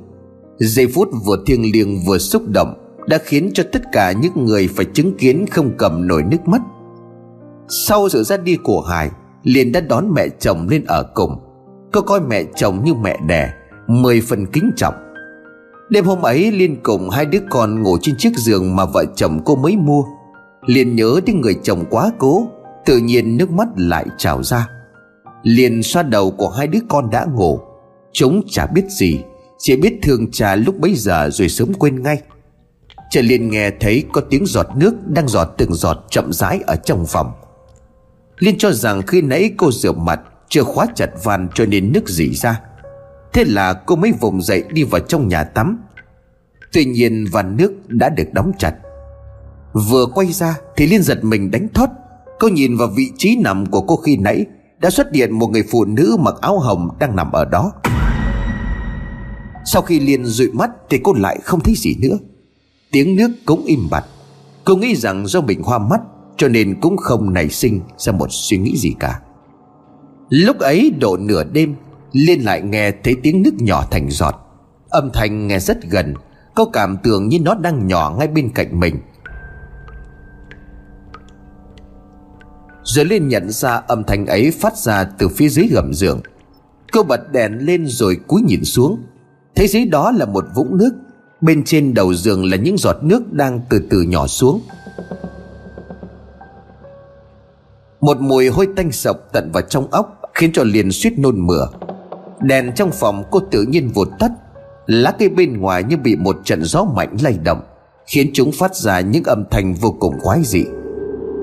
Giây 0.59 0.87
phút 0.87 1.09
vừa 1.27 1.37
thiêng 1.47 1.73
liêng 1.73 2.05
vừa 2.07 2.19
xúc 2.19 2.43
động 2.49 2.75
Đã 3.07 3.19
khiến 3.25 3.51
cho 3.55 3.63
tất 3.73 3.83
cả 3.93 4.13
những 4.13 4.45
người 4.45 4.69
phải 4.77 4.85
chứng 4.85 5.17
kiến 5.19 5.47
không 5.51 5.71
cầm 5.79 6.09
nổi 6.09 6.23
nước 6.23 6.49
mắt. 6.49 6.61
Sau 7.69 8.09
sự 8.09 8.23
ra 8.23 8.37
đi 8.37 8.57
của 8.63 8.81
Hải, 8.81 9.11
liền 9.43 9.73
đã 9.73 9.81
đón 9.81 10.15
mẹ 10.15 10.29
chồng 10.41 10.69
lên 10.69 10.85
ở 10.85 11.03
cùng 11.15 11.37
Cô 11.93 12.01
coi 12.01 12.21
mẹ 12.21 12.45
chồng 12.57 12.85
như 12.85 12.95
mẹ 12.95 13.19
đẻ, 13.27 13.53
Mười 13.87 14.21
phần 14.21 14.47
kính 14.47 14.71
trọng. 14.77 14.95
Đêm 15.91 16.05
hôm 16.05 16.23
ấy, 16.23 16.53
Liên 16.53 16.77
cùng 16.83 17.11
hai 17.11 17.27
đứa 17.27 17.41
con 17.51 17.83
ngủ 17.83 17.99
trên 18.03 18.17
chiếc 18.19 18.37
giường 18.37 18.77
mà 18.77 18.85
vợ 18.85 19.05
chồng 19.17 19.41
cô 19.45 19.57
mới 19.57 19.77
mua 19.77 20.03
Liên 20.67 20.97
nhớ 20.97 21.21
đến 21.27 21.41
người 21.41 21.55
chồng 21.63 21.85
quá 21.91 22.13
cố, 22.19 22.47
Tự 22.87 22.99
nhiên 22.99 23.37
nước 23.37 23.51
mắt 23.51 23.69
lại 23.77 24.07
trào 24.19 24.43
ra. 24.43 24.69
Liên 25.43 25.83
xoa 25.83 26.03
đầu 26.03 26.31
của 26.31 26.49
hai 26.49 26.67
đứa 26.67 26.79
con 26.89 27.11
đã 27.11 27.27
ngủ. 27.35 27.61
Chúng 28.13 28.43
chả 28.49 28.67
biết 28.67 28.85
gì, 28.89 29.21
Chỉ 29.59 29.77
biết 29.77 29.99
thương 30.03 30.31
cha 30.31 30.57
lúc 30.57 30.79
bấy 30.79 30.95
giờ 30.95 31.31
rồi 31.33 31.49
sớm 31.49 31.75
quên 31.75 32.03
ngay. 32.03 32.21
Trần 33.11 33.27
Liên 33.27 33.51
nghe 33.51 33.71
thấy 33.71 34.05
có 34.13 34.21
tiếng 34.21 34.47
giọt 34.47 34.67
nước 34.77 34.95
Đang 35.07 35.29
giọt 35.29 35.55
từng 35.59 35.75
giọt 35.75 35.99
chậm 36.11 36.33
rãi 36.33 36.61
ở 36.67 36.77
trong 36.77 37.07
phòng. 37.07 37.33
Liên 38.39 38.59
cho 38.59 38.73
rằng 38.73 39.03
khi 39.03 39.23
nãy 39.23 39.51
cô 39.57 39.73
rửa 39.73 39.93
mặt, 39.93 40.21
Chưa 40.49 40.63
khóa 40.63 40.87
chặt 40.95 41.11
van 41.25 41.49
cho 41.55 41.67
nên 41.67 41.93
nước 41.93 42.09
dỉ 42.09 42.35
ra. 42.35 42.61
Thế 43.33 43.45
là 43.45 43.73
cô 43.73 43.97
mới 43.97 44.13
vùng 44.21 44.43
dậy 44.43 44.65
đi 44.71 44.83
vào 44.83 45.01
trong 45.01 45.29
nhà 45.29 45.45
tắm. 45.45 45.79
Tuy 46.73 46.85
nhiên 46.85 47.27
van 47.33 47.57
nước 47.57 47.73
đã 47.89 48.09
được 48.09 48.33
đóng 48.33 48.53
chặt. 48.59 48.75
Vừa 49.73 50.07
quay 50.07 50.33
ra 50.33 50.57
thì 50.77 50.87
Liên 50.87 51.03
giật 51.03 51.25
mình 51.25 51.51
đánh 51.51 51.69
thót. 51.75 51.89
Cô 52.39 52.49
nhìn 52.49 52.77
vào 52.77 52.89
vị 52.89 53.11
trí 53.19 53.37
nằm 53.37 53.67
của 53.67 53.81
cô 53.81 53.97
khi 53.97 54.17
nãy 54.17 54.47
đã 54.81 54.91
xuất 54.91 55.07
hiện 55.15 55.33
một 55.33 55.47
người 55.47 55.65
phụ 55.71 55.85
nữ 55.85 56.17
mặc 56.21 56.35
áo 56.41 56.59
hồng 56.59 56.89
đang 56.99 57.17
nằm 57.17 57.33
ở 57.33 57.45
đó. 57.45 57.73
Sau 59.65 59.83
khi 59.83 60.01
Liên 60.01 60.25
dụi 60.25 60.51
mắt 60.53 60.71
thì 60.91 60.99
cô 61.05 61.13
lại 61.13 61.39
không 61.43 61.61
thấy 61.61 61.75
gì 61.77 61.97
nữa. 62.01 62.19
Tiếng 62.93 63.17
nước 63.17 63.31
cũng 63.45 63.65
im 63.65 63.89
bặt. 63.91 64.05
Cô 64.65 64.77
nghĩ 64.77 64.97
rằng 64.97 65.27
do 65.27 65.41
mình 65.41 65.63
hoa 65.63 65.79
mắt, 65.79 66.01
Cho 66.37 66.49
nên 66.49 66.81
cũng 66.81 66.97
không 66.97 67.33
nảy 67.33 67.49
sinh 67.49 67.81
ra 67.97 68.13
một 68.13 68.27
suy 68.31 68.59
nghĩ 68.59 68.77
gì 68.77 68.95
cả. 69.01 69.21
Lúc 70.29 70.59
ấy 70.59 70.93
độ 71.01 71.17
nửa 71.17 71.45
đêm, 71.45 71.75
Liên 72.13 72.41
lại 72.41 72.63
nghe 72.63 72.91
thấy 72.91 73.17
tiếng 73.23 73.43
nước 73.43 73.55
nhỏ 73.59 73.85
thành 73.91 74.11
giọt. 74.11 74.35
Âm 74.89 75.11
thanh 75.13 75.47
nghe 75.47 75.59
rất 75.59 75.83
gần 75.91 76.15
Cô 76.55 76.65
cảm 76.65 76.97
tưởng 77.03 77.29
như 77.29 77.39
nó 77.41 77.55
đang 77.55 77.87
nhỏ 77.87 78.17
ngay 78.19 78.29
bên 78.29 78.51
cạnh 78.55 78.81
mình. 78.81 78.97
Rồi 82.95 83.05
Liên 83.05 83.29
nhận 83.29 83.51
ra 83.51 83.83
âm 83.87 84.05
thanh 84.05 84.27
ấy 84.27 84.51
phát 84.51 84.77
ra 84.77 85.05
từ 85.19 85.29
phía 85.29 85.49
dưới 85.49 85.67
gầm 85.67 85.95
giường. 85.95 86.21
Cô 86.93 87.03
bật 87.03 87.33
đèn 87.33 87.67
lên 87.67 87.87
rồi 87.87 88.17
cúi 88.27 88.43
nhìn 88.43 88.65
xuống. 88.65 89.03
Thấy 89.55 89.69
dưới 89.69 89.85
đó 89.85 90.11
là 90.11 90.25
một 90.25 90.45
vũng 90.55 90.79
nước. 90.79 90.91
Bên 91.41 91.65
trên 91.65 91.95
đầu 91.95 92.15
giường 92.15 92.51
là 92.51 92.57
những 92.57 92.79
giọt 92.79 92.97
nước 93.03 93.33
đang 93.33 93.61
từ 93.71 93.81
từ 93.91 94.03
nhỏ 94.03 94.27
xuống. 94.27 94.61
Một 98.01 98.21
mùi 98.21 98.49
hôi 98.49 98.69
tanh 98.77 98.93
sộc 98.93 99.17
tận 99.33 99.51
vào 99.53 99.63
trong 99.63 99.91
óc 99.91 100.21
Khiến 100.35 100.53
cho 100.53 100.65
liền 100.65 100.93
suýt 100.93 101.19
nôn 101.19 101.47
mửa. 101.47 101.67
Đèn 102.41 102.73
trong 102.75 102.91
phòng 102.93 103.25
cô 103.31 103.41
tự 103.51 103.63
nhiên 103.63 103.89
vụt 103.89 104.09
tắt. 104.19 104.31
Lá 104.87 105.11
cây 105.19 105.29
bên 105.29 105.61
ngoài 105.61 105.85
như 105.85 105.97
bị 105.97 106.17
một 106.17 106.37
trận 106.45 106.65
gió 106.65 106.85
mạnh 106.85 107.17
lay 107.23 107.39
động, 107.45 107.61
Khiến 108.07 108.31
chúng 108.35 108.53
phát 108.53 108.77
ra 108.77 109.01
những 109.01 109.25
âm 109.25 109.45
thanh 109.51 109.75
vô 109.75 109.97
cùng 110.01 110.15
quái 110.23 110.41
dị 110.45 110.65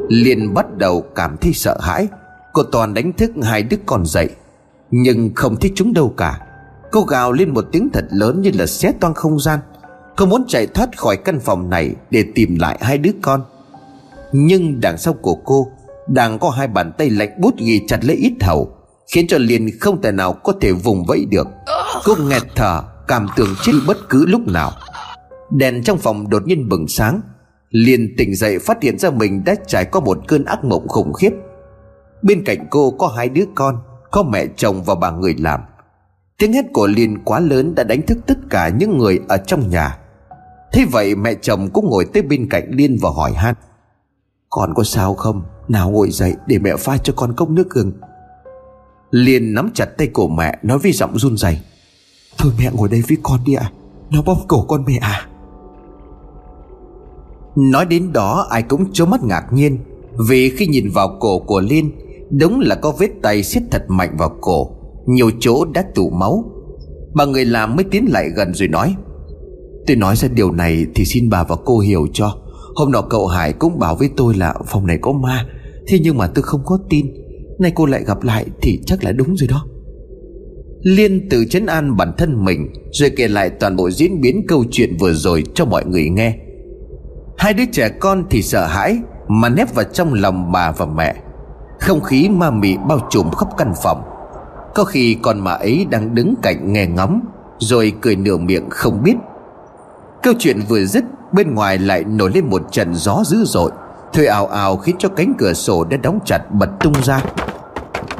liền 0.09 0.53
bắt 0.53 0.65
đầu 0.77 1.01
cảm 1.15 1.37
thấy 1.41 1.53
sợ 1.53 1.77
hãi. 1.81 2.07
Cô 2.53 2.63
toàn 2.63 2.93
đánh 2.93 3.13
thức 3.13 3.31
hai 3.43 3.63
đứa 3.63 3.77
con 3.85 4.05
dậy, 4.05 4.29
Nhưng 4.91 5.31
không 5.35 5.55
thấy 5.55 5.71
chúng 5.75 5.93
đâu 5.93 6.13
cả. 6.17 6.39
Cô 6.91 7.01
gào 7.01 7.31
lên 7.31 7.53
một 7.53 7.65
tiếng 7.71 7.89
thật 7.93 8.05
lớn 8.09 8.41
như 8.41 8.51
là 8.53 8.65
xé 8.65 8.91
toang 8.99 9.13
không 9.13 9.39
gian. 9.39 9.59
Cô 10.15 10.25
muốn 10.25 10.45
chạy 10.47 10.67
thoát 10.67 10.97
khỏi 10.97 11.17
căn 11.17 11.39
phòng 11.39 11.69
này 11.69 11.95
Để 12.11 12.25
tìm 12.35 12.55
lại 12.59 12.77
hai 12.81 12.97
đứa 12.97 13.11
con. 13.21 13.43
Nhưng 14.31 14.81
đằng 14.81 14.97
sau 14.97 15.13
của 15.13 15.35
cô 15.35 15.67
Đang 16.07 16.39
có 16.39 16.49
hai 16.49 16.67
bàn 16.67 16.91
tay 16.97 17.09
lạnh 17.09 17.41
bút 17.41 17.57
ghi 17.57 17.81
chặt 17.87 18.05
lấy 18.05 18.15
ít 18.15 18.33
hầu, 18.41 18.71
Khiến 19.13 19.27
cho 19.27 19.37
liền 19.37 19.69
không 19.79 20.01
thể 20.01 20.11
nào 20.11 20.33
có 20.33 20.53
thể 20.61 20.71
vùng 20.71 21.05
vẫy 21.05 21.25
được. 21.31 21.47
Cô 22.05 22.15
nghẹt 22.15 22.43
thở, 22.55 22.83
Cảm 23.07 23.27
tưởng 23.35 23.55
chết 23.61 23.73
bất 23.87 24.09
cứ 24.09 24.25
lúc 24.25 24.41
nào. 24.47 24.71
Đèn 25.51 25.83
trong 25.83 25.97
phòng 25.97 26.29
đột 26.29 26.47
nhiên 26.47 26.69
bừng 26.69 26.87
sáng 26.87 27.21
liền 27.69 28.13
tỉnh 28.17 28.35
dậy 28.35 28.59
phát 28.59 28.83
hiện 28.83 28.99
ra 28.99 29.09
mình 29.09 29.43
đã 29.45 29.55
trải 29.67 29.85
qua 29.85 30.01
một 30.01 30.17
cơn 30.27 30.45
ác 30.45 30.63
mộng 30.63 30.87
khủng 30.87 31.13
khiếp. 31.13 31.31
Bên 32.21 32.43
cạnh 32.45 32.67
cô 32.69 32.91
có 32.91 33.07
hai 33.07 33.29
đứa 33.29 33.45
con, 33.55 33.79
có 34.11 34.23
mẹ 34.23 34.45
chồng 34.55 34.83
và 34.83 34.95
bà 34.95 35.11
người 35.11 35.35
làm. 35.39 35.59
Tiếng 36.37 36.53
hét 36.53 36.65
của 36.73 36.87
liên 36.87 37.23
quá 37.23 37.39
lớn 37.39 37.75
đã 37.75 37.83
đánh 37.83 38.01
thức 38.01 38.17
tất 38.27 38.37
cả 38.49 38.69
những 38.69 38.97
người 38.97 39.19
ở 39.27 39.37
trong 39.37 39.69
nhà. 39.69 39.97
Thế 40.73 40.85
vậy 40.91 41.15
mẹ 41.15 41.33
chồng 41.41 41.69
cũng 41.73 41.89
ngồi 41.89 42.05
tới 42.13 42.23
bên 42.23 42.49
cạnh 42.49 42.71
liên 42.71 42.97
và 43.01 43.09
hỏi 43.09 43.33
han. 43.33 43.55
Con 44.49 44.73
có 44.73 44.83
sao 44.83 45.13
không? 45.13 45.41
Nào 45.67 45.89
ngồi 45.89 46.11
dậy 46.11 46.35
để 46.47 46.59
mẹ 46.59 46.75
pha 46.79 46.97
cho 46.97 47.13
con 47.15 47.33
cốc 47.33 47.49
nước 47.49 47.69
gừng. 47.69 47.91
Liên 49.11 49.53
nắm 49.53 49.69
chặt 49.73 49.85
tay 49.85 50.09
cổ 50.13 50.27
mẹ, 50.27 50.59
nói 50.63 50.79
với 50.79 50.91
giọng 50.91 51.19
run 51.19 51.37
rẩy. 51.37 51.59
Thôi 52.37 52.51
mẹ 52.59 52.69
ngồi 52.73 52.89
đây 52.89 53.03
với 53.07 53.17
con 53.23 53.39
đi 53.45 53.53
ạ. 53.53 53.71
À. 53.71 53.73
nó 54.11 54.21
bóp 54.21 54.37
cổ 54.47 54.65
con 54.67 54.85
mẹ 54.85 54.97
à. 55.01 55.27
Nói 57.57 57.85
đến 57.85 58.13
đó, 58.13 58.47
ai 58.49 58.63
cũng 58.63 58.91
trố 58.93 59.05
mắt 59.05 59.23
ngạc 59.23 59.43
nhiên, 59.53 59.77
Vì 60.29 60.49
khi 60.49 60.67
nhìn 60.67 60.89
vào 60.89 61.17
cổ 61.19 61.39
của 61.39 61.61
Liên, 61.61 61.91
Đúng 62.39 62.59
là 62.59 62.75
có 62.75 62.91
vết 62.99 63.09
tay 63.21 63.43
siết 63.43 63.63
thật 63.71 63.85
mạnh 63.87 64.15
vào 64.17 64.37
cổ, 64.41 64.69
Nhiều 65.07 65.31
chỗ 65.39 65.65
đã 65.65 65.83
tụ 65.95 66.09
máu. 66.09 66.51
Bà 67.13 67.25
người 67.25 67.45
làm 67.45 67.75
mới 67.75 67.83
tiến 67.83 68.05
lại 68.09 68.29
gần 68.35 68.53
rồi 68.53 68.67
nói, 68.67 68.95
Tôi 69.87 69.97
nói 69.97 70.15
ra 70.15 70.27
điều 70.27 70.51
này 70.51 70.85
thì 70.95 71.05
xin 71.05 71.29
bà 71.29 71.43
và 71.43 71.55
cô 71.65 71.79
hiểu 71.79 72.07
cho. 72.13 72.35
Hôm 72.75 72.91
nọ 72.91 73.01
cậu 73.01 73.27
Hải 73.27 73.53
cũng 73.53 73.79
bảo 73.79 73.95
với 73.95 74.09
tôi 74.17 74.33
là 74.35 74.55
phòng 74.67 74.87
này 74.87 74.97
có 75.01 75.11
ma, 75.11 75.45
Thế 75.87 75.99
nhưng 76.01 76.17
mà 76.17 76.27
tôi 76.27 76.43
không 76.43 76.61
có 76.65 76.79
tin. 76.89 77.05
Nay 77.59 77.71
cô 77.75 77.85
lại 77.85 78.03
gặp 78.03 78.23
lại 78.23 78.45
thì 78.61 78.79
chắc 78.85 79.03
là 79.03 79.11
đúng 79.11 79.35
rồi 79.35 79.47
đó. 79.47 79.65
Liên 80.81 81.29
tự 81.29 81.45
chấn 81.45 81.65
an 81.65 81.97
bản 81.97 82.13
thân 82.17 82.45
mình, 82.45 82.67
Rồi 82.91 83.09
kể 83.09 83.27
lại 83.27 83.49
toàn 83.49 83.75
bộ 83.75 83.91
diễn 83.91 84.21
biến 84.21 84.45
câu 84.47 84.63
chuyện 84.71 84.97
vừa 84.99 85.13
rồi 85.13 85.43
cho 85.53 85.65
mọi 85.65 85.85
người 85.85 86.09
nghe. 86.09 86.39
Hai 87.37 87.53
đứa 87.53 87.65
trẻ 87.71 87.89
con 87.89 88.23
thì 88.29 88.41
sợ 88.41 88.65
hãi 88.65 88.99
Mà 89.27 89.49
nép 89.49 89.75
vào 89.75 89.85
trong 89.85 90.13
lòng 90.13 90.51
bà 90.51 90.71
và 90.71 90.85
mẹ. 90.85 91.15
Không 91.79 92.01
khí 92.01 92.29
ma 92.29 92.51
mị 92.51 92.77
bao 92.87 92.99
trùm 93.09 93.31
khắp 93.31 93.47
căn 93.57 93.73
phòng. 93.83 94.01
Có 94.75 94.83
khi 94.83 95.17
con 95.21 95.39
mà 95.39 95.51
ấy 95.51 95.85
đang 95.89 96.15
đứng 96.15 96.35
cạnh 96.41 96.73
nghe 96.73 96.85
ngóng, 96.87 97.19
Rồi 97.59 97.93
cười 98.01 98.15
nửa 98.15 98.37
miệng 98.37 98.69
không 98.69 99.03
biết. 99.03 99.15
Câu 100.23 100.33
chuyện 100.39 100.61
vừa 100.69 100.85
dứt, 100.85 101.03
Bên 101.31 101.55
ngoài 101.55 101.77
lại 101.77 102.03
nổi 102.03 102.31
lên 102.33 102.49
một 102.49 102.61
trận 102.71 102.95
gió 102.95 103.23
dữ 103.25 103.43
dội, 103.45 103.71
Thuê 104.13 104.25
ào 104.25 104.47
ào 104.47 104.77
khiến 104.77 104.95
cho 104.99 105.09
cánh 105.09 105.33
cửa 105.37 105.53
sổ 105.53 105.83
đã 105.83 105.97
đóng 105.97 106.19
chặt 106.25 106.39
bật 106.51 106.69
tung 106.79 106.93
ra. 107.03 107.21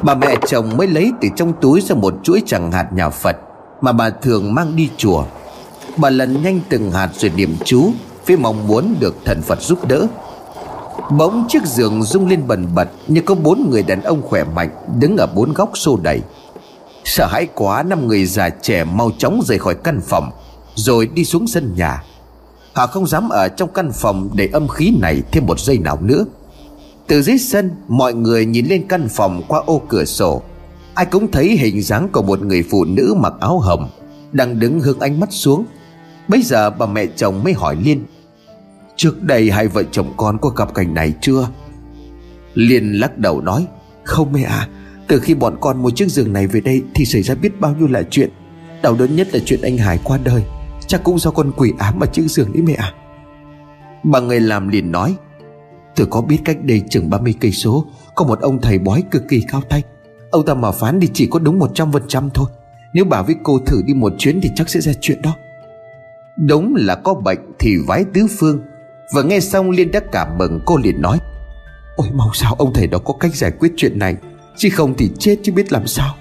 Bà 0.02 0.14
mẹ 0.14 0.34
chồng 0.46 0.76
mới 0.76 0.86
lấy 0.86 1.12
từ 1.20 1.28
trong 1.36 1.52
túi 1.60 1.80
ra 1.80 1.94
một 1.94 2.14
chuỗi 2.22 2.42
chẳng 2.46 2.72
hạt 2.72 2.92
nhà 2.92 3.10
Phật 3.10 3.36
Mà 3.80 3.92
bà 3.92 4.10
thường 4.10 4.54
mang 4.54 4.76
đi 4.76 4.90
chùa. 4.96 5.24
Bà 5.96 6.10
lần 6.10 6.42
nhanh 6.42 6.60
từng 6.68 6.90
hạt 6.90 7.08
rồi 7.12 7.32
niệm 7.36 7.54
chú 7.64 7.92
với 8.28 8.36
mong 8.36 8.66
muốn 8.66 8.96
được 9.00 9.16
thần 9.24 9.42
Phật 9.42 9.62
giúp 9.62 9.88
đỡ. 9.88 10.06
Bỗng 11.10 11.46
chiếc 11.48 11.62
giường 11.66 12.02
rung 12.02 12.28
lên 12.28 12.46
bần 12.46 12.66
bật 12.74 12.88
Như 13.08 13.20
có 13.20 13.34
bốn 13.34 13.70
người 13.70 13.82
đàn 13.82 14.02
ông 14.02 14.22
khỏe 14.22 14.44
mạnh 14.44 14.70
Đứng 14.98 15.16
ở 15.16 15.26
bốn 15.26 15.52
góc 15.52 15.70
xô 15.74 15.98
đẩy. 16.02 16.20
Sợ 17.04 17.26
hãi 17.26 17.46
quá, 17.54 17.82
năm 17.82 18.06
người 18.06 18.26
già 18.26 18.48
trẻ 18.48 18.84
mau 18.84 19.10
chóng 19.18 19.40
rời 19.44 19.58
khỏi 19.58 19.74
căn 19.84 20.00
phòng, 20.00 20.30
Rồi 20.74 21.06
đi 21.14 21.24
xuống 21.24 21.46
sân 21.46 21.74
nhà. 21.76 22.04
Họ 22.72 22.86
không 22.86 23.06
dám 23.06 23.28
ở 23.28 23.48
trong 23.48 23.72
căn 23.72 23.92
phòng 23.92 24.30
Để 24.34 24.48
âm 24.52 24.68
khí 24.68 24.92
này 25.00 25.22
thêm 25.32 25.46
một 25.46 25.60
giây 25.60 25.78
nào 25.78 25.98
nữa. 26.00 26.24
Từ 27.06 27.22
dưới 27.22 27.38
sân, 27.38 27.70
Mọi 27.88 28.14
người 28.14 28.46
nhìn 28.46 28.66
lên 28.66 28.88
căn 28.88 29.08
phòng 29.10 29.42
qua 29.48 29.62
ô 29.66 29.82
cửa 29.88 30.04
sổ. 30.04 30.42
Ai 30.94 31.06
cũng 31.06 31.30
thấy 31.30 31.56
hình 31.56 31.82
dáng 31.82 32.08
của 32.12 32.22
một 32.22 32.42
người 32.42 32.64
phụ 32.70 32.84
nữ 32.84 33.14
mặc 33.16 33.32
áo 33.40 33.58
hồng 33.58 33.88
Đang 34.32 34.60
đứng 34.60 34.80
hướng 34.80 35.00
ánh 35.00 35.20
mắt 35.20 35.28
xuống. 35.32 35.64
Bây 36.28 36.42
giờ 36.42 36.70
bà 36.70 36.86
mẹ 36.86 37.06
chồng 37.16 37.44
mới 37.44 37.52
hỏi 37.52 37.76
Liên 37.80 38.04
Trước 38.98 39.22
đây 39.22 39.50
hai 39.50 39.68
vợ 39.68 39.82
chồng 39.90 40.12
con 40.16 40.38
có 40.38 40.48
gặp 40.48 40.74
cảnh 40.74 40.94
này 40.94 41.14
chưa? 41.20 41.48
Liên 42.54 42.92
lắc 42.92 43.18
đầu 43.18 43.40
nói, 43.40 43.66
Không 44.04 44.32
mẹ 44.32 44.42
à. 44.42 44.68
Từ 45.08 45.20
khi 45.20 45.34
bọn 45.34 45.56
con 45.60 45.82
mua 45.82 45.90
chiếc 45.90 46.08
giường 46.08 46.32
này 46.32 46.46
về 46.46 46.60
đây 46.60 46.82
Thì 46.94 47.04
xảy 47.04 47.22
ra 47.22 47.34
biết 47.34 47.60
bao 47.60 47.74
nhiêu 47.74 47.88
là 47.88 48.02
chuyện. 48.10 48.30
Đau 48.82 48.94
đớn 48.94 49.16
nhất 49.16 49.28
là 49.34 49.40
chuyện 49.46 49.60
anh 49.62 49.78
Hải 49.78 50.00
qua 50.04 50.18
đời. 50.24 50.42
Chắc 50.86 51.04
cũng 51.04 51.18
do 51.18 51.30
con 51.30 51.52
quỷ 51.56 51.72
ám 51.78 52.00
ở 52.00 52.06
chiếc 52.06 52.28
giường 52.28 52.52
đấy 52.52 52.62
mẹ 52.62 52.74
à. 52.74 52.92
Bà 54.02 54.20
người 54.20 54.40
làm 54.40 54.68
liền 54.68 54.92
nói, 54.92 55.16
Tôi 55.96 56.06
có 56.10 56.20
biết 56.20 56.38
cách 56.44 56.64
đây 56.64 56.82
chừng 56.90 57.10
30 57.10 57.34
cây 57.40 57.52
số, 57.52 57.86
Có 58.14 58.24
một 58.24 58.40
ông 58.40 58.60
thầy 58.60 58.78
bói 58.78 59.04
cực 59.10 59.22
kỳ 59.28 59.44
cao 59.48 59.60
tay. 59.68 59.82
Ông 60.30 60.46
ta 60.46 60.54
mà 60.54 60.72
phán 60.72 61.00
thì 61.00 61.08
chỉ 61.14 61.26
có 61.30 61.38
đúng 61.38 61.58
100% 61.58 62.28
thôi. 62.34 62.46
Nếu 62.94 63.04
bà 63.04 63.22
với 63.22 63.36
cô 63.42 63.58
thử 63.66 63.82
đi 63.86 63.94
một 63.94 64.12
chuyến 64.18 64.40
Thì 64.42 64.50
chắc 64.56 64.68
sẽ 64.68 64.80
ra 64.80 64.92
chuyện 65.00 65.22
đó. 65.22 65.36
Đúng 66.36 66.74
là 66.76 66.94
có 66.94 67.14
bệnh 67.14 67.38
thì 67.58 67.76
vái 67.86 68.04
tứ 68.14 68.26
phương. 68.38 68.60
Vừa 69.14 69.22
nghe 69.22 69.40
xong 69.40 69.70
Liên 69.70 69.90
đã 69.90 70.00
cảm 70.12 70.38
mừng, 70.38 70.60
cô 70.64 70.76
liền 70.76 71.02
nói, 71.02 71.18
Ôi 71.96 72.08
mau 72.14 72.30
sao 72.34 72.54
ông 72.58 72.72
thầy 72.72 72.86
đó 72.86 72.98
có 72.98 73.14
cách 73.20 73.34
giải 73.34 73.50
quyết 73.50 73.72
chuyện 73.76 73.98
này, 73.98 74.16
Chứ 74.56 74.68
không 74.72 74.94
thì 74.98 75.10
chết 75.18 75.36
chứ 75.42 75.52
biết 75.52 75.72
làm 75.72 75.86
sao. 75.86 76.14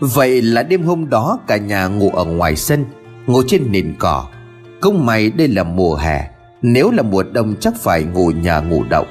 Vậy 0.00 0.42
là 0.42 0.62
đêm 0.62 0.82
hôm 0.82 1.10
đó 1.10 1.38
cả 1.46 1.56
nhà 1.56 1.86
ngủ 1.86 2.10
ở 2.10 2.24
ngoài 2.24 2.56
sân 2.56 2.84
Ngủ 3.26 3.42
trên 3.46 3.72
nền 3.72 3.94
cỏ. 3.98 4.26
Công 4.80 5.06
may 5.06 5.30
đây 5.30 5.48
là 5.48 5.64
mùa 5.64 5.94
hè, 5.94 6.30
Nếu 6.62 6.90
là 6.90 7.02
mùa 7.02 7.22
đông 7.22 7.54
chắc 7.60 7.74
phải 7.80 8.04
ngủ 8.04 8.30
nhà 8.30 8.60
ngủ 8.60 8.84
động 8.90 9.06